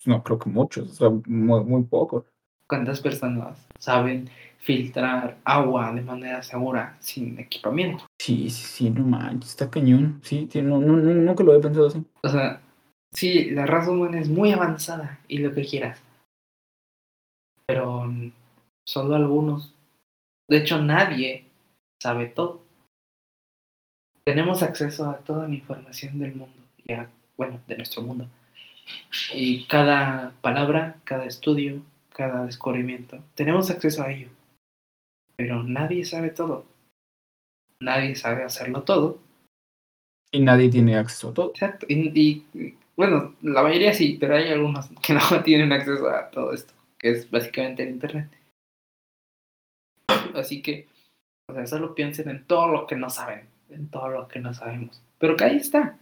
No 0.04 0.22
creo 0.22 0.38
que 0.38 0.50
muchos, 0.50 0.90
o 0.90 0.94
sea, 0.94 1.10
muy, 1.26 1.64
muy 1.64 1.82
pocos. 1.84 2.24
¿Cuántas 2.68 3.00
personas 3.00 3.66
saben 3.78 4.28
filtrar 4.58 5.36
agua 5.44 5.92
de 5.92 6.02
manera 6.02 6.42
segura 6.42 6.96
sin 6.98 7.38
equipamiento? 7.38 8.04
Sí, 8.18 8.50
sí, 8.50 8.64
sí, 8.64 8.90
no 8.90 9.04
manches, 9.04 9.50
está 9.50 9.70
cañón. 9.70 10.20
Sí, 10.22 10.48
sí, 10.50 10.60
no, 10.60 10.80
no, 10.80 10.96
no, 10.96 11.14
nunca 11.14 11.44
lo 11.44 11.52
había 11.52 11.62
pensado 11.62 11.86
así. 11.86 12.04
O 12.22 12.28
sea, 12.28 12.60
sí, 13.12 13.50
la 13.50 13.66
raza 13.66 13.92
humana 13.92 14.20
es 14.20 14.28
muy 14.28 14.52
avanzada 14.52 15.20
y 15.28 15.38
lo 15.38 15.54
que 15.54 15.64
quieras. 15.64 16.02
Pero 17.66 18.12
solo 18.86 19.14
algunos. 19.16 19.74
De 20.48 20.58
hecho, 20.58 20.80
nadie 20.80 21.44
sabe 22.00 22.26
todo. 22.26 22.62
Tenemos 24.24 24.62
acceso 24.62 25.08
a 25.10 25.18
toda 25.18 25.48
la 25.48 25.54
información 25.54 26.18
del 26.18 26.34
mundo, 26.34 26.56
y 26.84 26.92
a- 26.92 27.10
bueno, 27.36 27.60
de 27.66 27.76
nuestro 27.76 28.02
mundo. 28.02 28.28
Y 29.34 29.64
cada 29.66 30.32
palabra, 30.40 30.96
cada 31.04 31.24
estudio, 31.24 31.82
cada 32.10 32.46
descubrimiento, 32.46 33.18
tenemos 33.34 33.70
acceso 33.70 34.02
a 34.02 34.10
ello. 34.12 34.28
Pero 35.36 35.62
nadie 35.62 36.04
sabe 36.04 36.30
todo. 36.30 36.64
Nadie 37.80 38.14
sabe 38.14 38.42
hacerlo 38.42 38.82
todo. 38.82 39.18
Y 40.32 40.40
nadie 40.40 40.68
tiene 40.70 40.96
acceso 40.96 41.30
a 41.30 41.34
todo. 41.34 41.50
Exacto. 41.50 41.86
Y, 41.88 42.08
y, 42.54 42.74
bueno, 42.96 43.34
la 43.42 43.62
mayoría 43.62 43.92
sí, 43.92 44.16
pero 44.18 44.36
hay 44.36 44.48
algunos 44.48 44.88
que 45.02 45.12
no 45.14 45.42
tienen 45.44 45.72
acceso 45.72 46.08
a 46.08 46.30
todo 46.30 46.52
esto, 46.52 46.72
es 47.10 47.30
básicamente 47.30 47.82
el 47.82 47.90
Internet. 47.90 48.30
Así 50.34 50.62
que, 50.62 50.86
o 51.48 51.54
sea, 51.54 51.66
solo 51.66 51.94
piensen 51.94 52.28
en 52.28 52.44
todo 52.44 52.68
lo 52.68 52.86
que 52.86 52.96
no 52.96 53.10
saben, 53.10 53.46
en 53.70 53.88
todo 53.88 54.08
lo 54.08 54.28
que 54.28 54.40
no 54.40 54.52
sabemos. 54.52 55.00
Pero 55.18 55.36
que 55.36 55.44
ahí 55.44 55.56
está. 55.56 55.98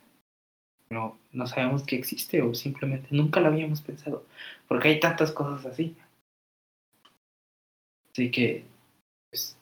No, 0.90 1.18
no 1.32 1.46
sabemos 1.46 1.84
que 1.84 1.96
existe 1.96 2.42
o 2.42 2.54
simplemente 2.54 3.08
nunca 3.10 3.40
lo 3.40 3.48
habíamos 3.48 3.80
pensado, 3.80 4.24
porque 4.68 4.88
hay 4.88 5.00
tantas 5.00 5.32
cosas 5.32 5.66
así. 5.66 5.96
Así 8.12 8.30
que, 8.30 8.64
pues, 9.30 9.56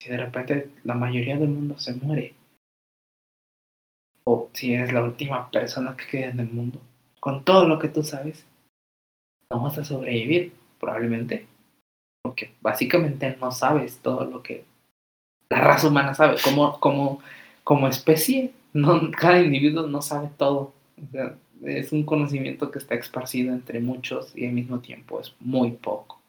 si 0.00 0.08
de 0.08 0.16
repente 0.16 0.70
la 0.84 0.94
mayoría 0.94 1.36
del 1.36 1.48
mundo 1.48 1.78
se 1.78 1.94
muere, 1.94 2.34
o 4.24 4.50
si 4.52 4.74
eres 4.74 4.92
la 4.92 5.02
última 5.02 5.50
persona 5.50 5.96
que 5.96 6.06
queda 6.06 6.30
en 6.30 6.40
el 6.40 6.50
mundo, 6.50 6.80
con 7.20 7.44
todo 7.44 7.66
lo 7.66 7.78
que 7.78 7.88
tú 7.88 8.02
sabes, 8.02 8.46
no 9.50 9.62
vas 9.62 9.78
a 9.78 9.84
sobrevivir, 9.84 10.52
probablemente, 10.80 11.46
porque 12.22 12.52
básicamente 12.60 13.36
no 13.40 13.50
sabes 13.52 13.98
todo 13.98 14.24
lo 14.24 14.42
que 14.42 14.64
la 15.48 15.60
raza 15.60 15.88
humana 15.88 16.14
sabe, 16.14 16.36
como, 16.42 16.78
como, 16.80 17.20
como 17.64 17.88
especie, 17.88 18.52
no, 18.72 19.10
cada 19.12 19.40
individuo 19.40 19.86
no 19.86 20.02
sabe 20.02 20.30
todo, 20.36 20.74
o 20.96 21.10
sea, 21.12 21.36
es 21.62 21.92
un 21.92 22.04
conocimiento 22.04 22.70
que 22.70 22.78
está 22.78 22.94
esparcido 22.94 23.52
entre 23.52 23.80
muchos 23.80 24.36
y 24.36 24.46
al 24.46 24.52
mismo 24.52 24.80
tiempo 24.80 25.20
es 25.20 25.34
muy 25.40 25.72
poco. 25.72 26.20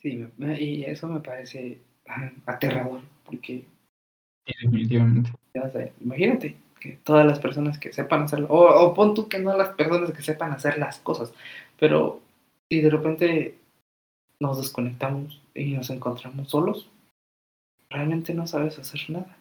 Sí, 0.00 0.24
y 0.58 0.84
eso 0.84 1.08
me 1.08 1.20
parece 1.20 1.80
ah, 2.06 2.30
aterrador, 2.46 3.00
porque 3.24 3.64
Sí, 4.46 4.54
definitivamente. 4.62 5.32
imagínate 6.00 6.56
que 6.78 6.98
todas 7.02 7.26
las 7.26 7.40
personas 7.40 7.78
que 7.78 7.92
sepan 7.92 8.22
hacerlo, 8.22 8.46
o, 8.48 8.86
o 8.86 8.94
pon 8.94 9.14
tú 9.14 9.28
que 9.28 9.40
no 9.40 9.56
las 9.56 9.70
personas 9.70 10.12
que 10.12 10.22
sepan 10.22 10.52
hacer 10.52 10.78
las 10.78 10.98
cosas, 10.98 11.32
pero 11.80 12.20
si 12.68 12.80
de 12.80 12.90
repente 12.90 13.58
nos 14.40 14.58
desconectamos 14.58 15.40
y 15.54 15.72
nos 15.74 15.90
encontramos 15.90 16.50
solos, 16.50 16.90
realmente 17.88 18.34
no 18.34 18.46
sabes 18.46 18.78
hacer 18.78 19.00
nada. 19.08 19.36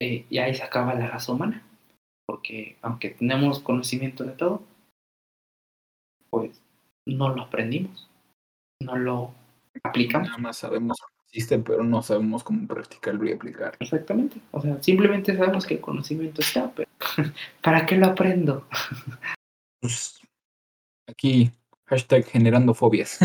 Eh, 0.00 0.26
y 0.30 0.38
ahí 0.38 0.54
se 0.54 0.62
acaba 0.62 0.94
la 0.94 1.08
raza 1.08 1.32
humana, 1.32 1.62
porque 2.26 2.76
aunque 2.82 3.10
tenemos 3.10 3.60
conocimiento 3.60 4.24
de 4.24 4.32
todo, 4.32 4.62
pues 6.30 6.60
no 7.06 7.34
lo 7.34 7.42
aprendimos, 7.42 8.08
no 8.80 8.96
lo 8.96 9.34
aplicamos. 9.82 10.28
Nada 10.28 10.38
más 10.38 10.58
sabemos 10.58 10.98
que 11.00 11.24
existe, 11.26 11.58
pero 11.58 11.82
no 11.82 12.02
sabemos 12.02 12.44
cómo 12.44 12.66
practicarlo 12.68 13.28
y 13.28 13.32
aplicarlo. 13.32 13.76
Exactamente. 13.80 14.40
O 14.52 14.60
sea, 14.60 14.80
simplemente 14.82 15.36
sabemos 15.36 15.66
que 15.66 15.74
el 15.74 15.80
conocimiento 15.80 16.42
está, 16.42 16.70
pero 16.70 16.88
¿para 17.62 17.86
qué 17.86 17.96
lo 17.96 18.06
aprendo? 18.06 18.68
Pues, 19.80 20.20
aquí, 21.08 21.50
hashtag 21.86 22.24
generando 22.32 22.74
fobias. 22.74 23.18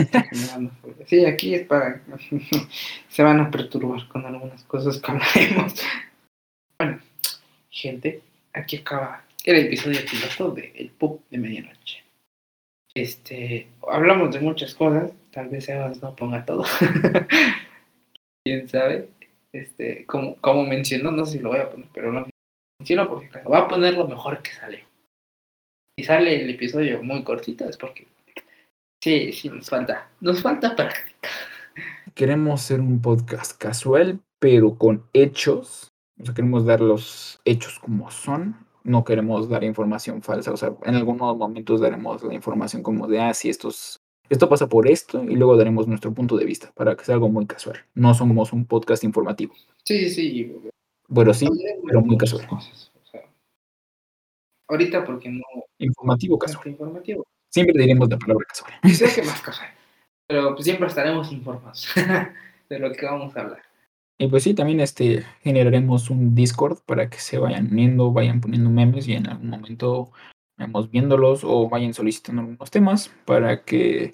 Sí, 1.06 1.26
aquí 1.26 1.56
es 1.56 1.68
para... 1.68 2.02
Se 3.10 3.24
van 3.24 3.40
a 3.40 3.52
perturbar 3.52 4.08
con 4.08 4.26
algunas 4.26 4.64
cosas 4.64 5.00
que 5.00 5.12
hablaremos. 5.12 5.74
Bueno, 6.80 7.00
gente, 7.70 8.22
aquí 8.54 8.78
acaba 8.78 9.24
el 9.44 9.58
episodio 9.58 10.00
piloto 10.10 10.52
de 10.52 10.72
El 10.76 10.90
Pub 10.90 11.22
de 11.30 11.38
Medianoche. 11.38 12.04
Este, 12.96 13.68
hablamos 13.88 14.34
de 14.34 14.40
muchas 14.40 14.76
cosas, 14.76 15.12
tal 15.32 15.50
vez 15.50 15.66
Sebas 15.66 16.02
no 16.02 16.16
ponga 16.16 16.46
todo. 16.46 16.64
Quién 18.46 18.70
sabe. 18.70 19.10
Este, 19.52 20.06
como, 20.06 20.36
como 20.38 20.66
mencionó, 20.66 21.12
no 21.12 21.26
sé 21.26 21.34
si 21.34 21.40
lo 21.40 21.50
voy 21.50 21.60
a 21.60 21.70
poner, 21.70 21.88
pero 21.94 22.12
no 22.12 22.28
menciono 22.80 23.08
porque 23.08 23.30
va 23.50 23.60
a 23.60 23.68
poner 23.68 23.94
lo 23.96 24.08
mejor 24.08 24.42
que 24.42 24.52
sale. 24.52 24.86
Si 25.98 26.04
sale 26.04 26.42
el 26.42 26.50
episodio 26.50 27.04
muy 27.04 27.24
cortito 27.24 27.66
es 27.70 27.78
porque 27.78 28.08
sí, 29.04 29.32
sí, 29.32 29.50
nos 29.50 29.70
falta, 29.70 30.10
nos 30.22 30.42
falta 30.42 30.76
práctica. 30.76 31.30
Queremos 32.16 32.62
ser 32.62 32.80
un 32.82 33.00
podcast 33.00 33.56
casual, 33.60 34.20
pero 34.40 34.76
con 34.76 35.04
hechos. 35.14 35.92
O 36.20 36.26
sea, 36.26 36.34
queremos 36.34 36.66
dar 36.66 36.82
los 36.82 37.40
hechos 37.46 37.78
como 37.78 38.10
son. 38.10 38.56
No 38.84 39.04
queremos 39.04 39.50
dar 39.50 39.64
información 39.64 40.24
falsa. 40.24 40.52
O 40.52 40.58
sea, 40.58 40.74
en 40.84 40.96
algunos 40.96 41.38
momentos 41.38 41.80
daremos 41.80 42.24
la 42.24 42.34
información 42.34 42.82
como 42.82 43.08
de, 43.08 43.20
ah, 43.20 43.34
sí, 43.36 43.50
estos, 43.50 43.98
esto 44.30 44.50
pasa 44.50 44.68
por 44.68 44.88
esto, 44.88 45.24
y 45.24 45.36
luego 45.36 45.58
daremos 45.58 45.88
nuestro 45.88 46.12
punto 46.12 46.38
de 46.38 46.46
vista 46.46 46.72
para 46.74 46.96
que 46.96 47.06
sea 47.06 47.16
algo 47.16 47.30
muy 47.30 47.46
casual. 47.46 47.78
No 47.94 48.16
somos 48.16 48.52
un 48.52 48.66
podcast 48.66 49.04
informativo. 49.04 49.54
Sí, 49.84 50.10
sí, 50.10 50.10
sí. 50.10 50.56
Bueno, 51.08 51.34
sí, 51.36 51.48
pero 51.86 52.02
muy 52.02 52.18
casual. 52.18 52.48
cosas, 52.48 52.92
ahorita 54.74 55.04
porque 55.06 55.30
no 55.30 55.42
Informativo 55.80 56.38
casual. 56.40 56.68
informativo. 56.68 57.26
Siempre 57.50 57.82
diremos 57.82 58.10
la 58.10 58.18
palabra 58.18 58.46
casual. 58.48 58.74
Creo 58.82 59.16
que 59.16 59.24
más 59.24 59.42
casual. 59.42 59.70
Pero 60.28 60.54
pues, 60.54 60.66
siempre 60.66 60.88
estaremos 60.88 61.32
informados 61.32 61.88
de 62.70 62.80
lo 62.80 62.92
que 62.92 63.06
vamos 63.06 63.36
a 63.36 63.42
hablar. 63.42 63.62
Y 64.18 64.28
pues 64.28 64.44
sí, 64.44 64.54
también 64.54 64.80
este, 64.80 65.24
generaremos 65.42 66.10
un 66.10 66.36
Discord 66.36 66.80
para 66.86 67.10
que 67.10 67.18
se 67.18 67.38
vayan 67.38 67.72
uniendo, 67.72 68.12
vayan 68.12 68.42
poniendo 68.42 68.70
memes 68.70 69.08
y 69.08 69.14
en 69.14 69.28
algún 69.28 69.50
momento 69.50 70.12
vamos 70.58 70.90
viéndolos 70.90 71.44
o 71.44 71.68
vayan 71.68 71.94
solicitando 71.94 72.42
algunos 72.42 72.72
temas 72.72 73.10
para 73.26 73.66
que 73.66 74.14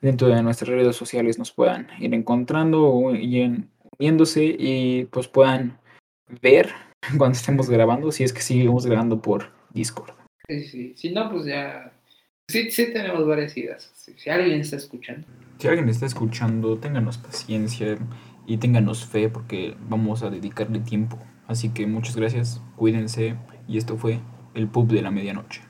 dentro 0.00 0.28
de 0.28 0.42
nuestras 0.42 0.68
redes 0.70 0.96
sociales 0.96 1.38
nos 1.38 1.52
puedan 1.52 1.88
ir 1.98 2.14
encontrando 2.14 2.86
o 2.86 3.14
ir 3.14 3.64
uniéndose 3.98 4.56
y 4.58 5.04
pues 5.06 5.28
puedan 5.28 5.78
ver 6.40 6.70
cuando 7.18 7.36
estemos 7.36 7.68
grabando, 7.68 8.12
si 8.12 8.24
es 8.24 8.32
que 8.32 8.42
seguimos 8.42 8.86
grabando 8.86 9.20
por 9.20 9.50
Discord. 9.72 10.14
Sí, 10.48 10.64
sí. 10.64 10.94
Si 10.96 11.10
no, 11.10 11.30
pues 11.30 11.46
ya. 11.46 11.92
Sí, 12.48 12.70
sí 12.70 12.92
tenemos 12.92 13.26
varias 13.26 13.56
ideas. 13.56 13.90
Si, 13.94 14.12
si 14.14 14.30
alguien 14.30 14.60
está 14.60 14.76
escuchando. 14.76 15.26
Si 15.58 15.68
alguien 15.68 15.88
está 15.88 16.06
escuchando, 16.06 16.78
ténganos 16.78 17.18
paciencia 17.18 17.98
y 18.46 18.58
ténganos 18.58 19.06
fe 19.06 19.28
porque 19.28 19.76
vamos 19.88 20.22
a 20.22 20.30
dedicarle 20.30 20.80
tiempo. 20.80 21.18
Así 21.46 21.70
que 21.70 21.86
muchas 21.86 22.16
gracias, 22.16 22.62
cuídense 22.76 23.36
y 23.68 23.78
esto 23.78 23.96
fue 23.96 24.20
el 24.54 24.68
pub 24.68 24.88
de 24.88 25.02
la 25.02 25.10
medianoche. 25.10 25.62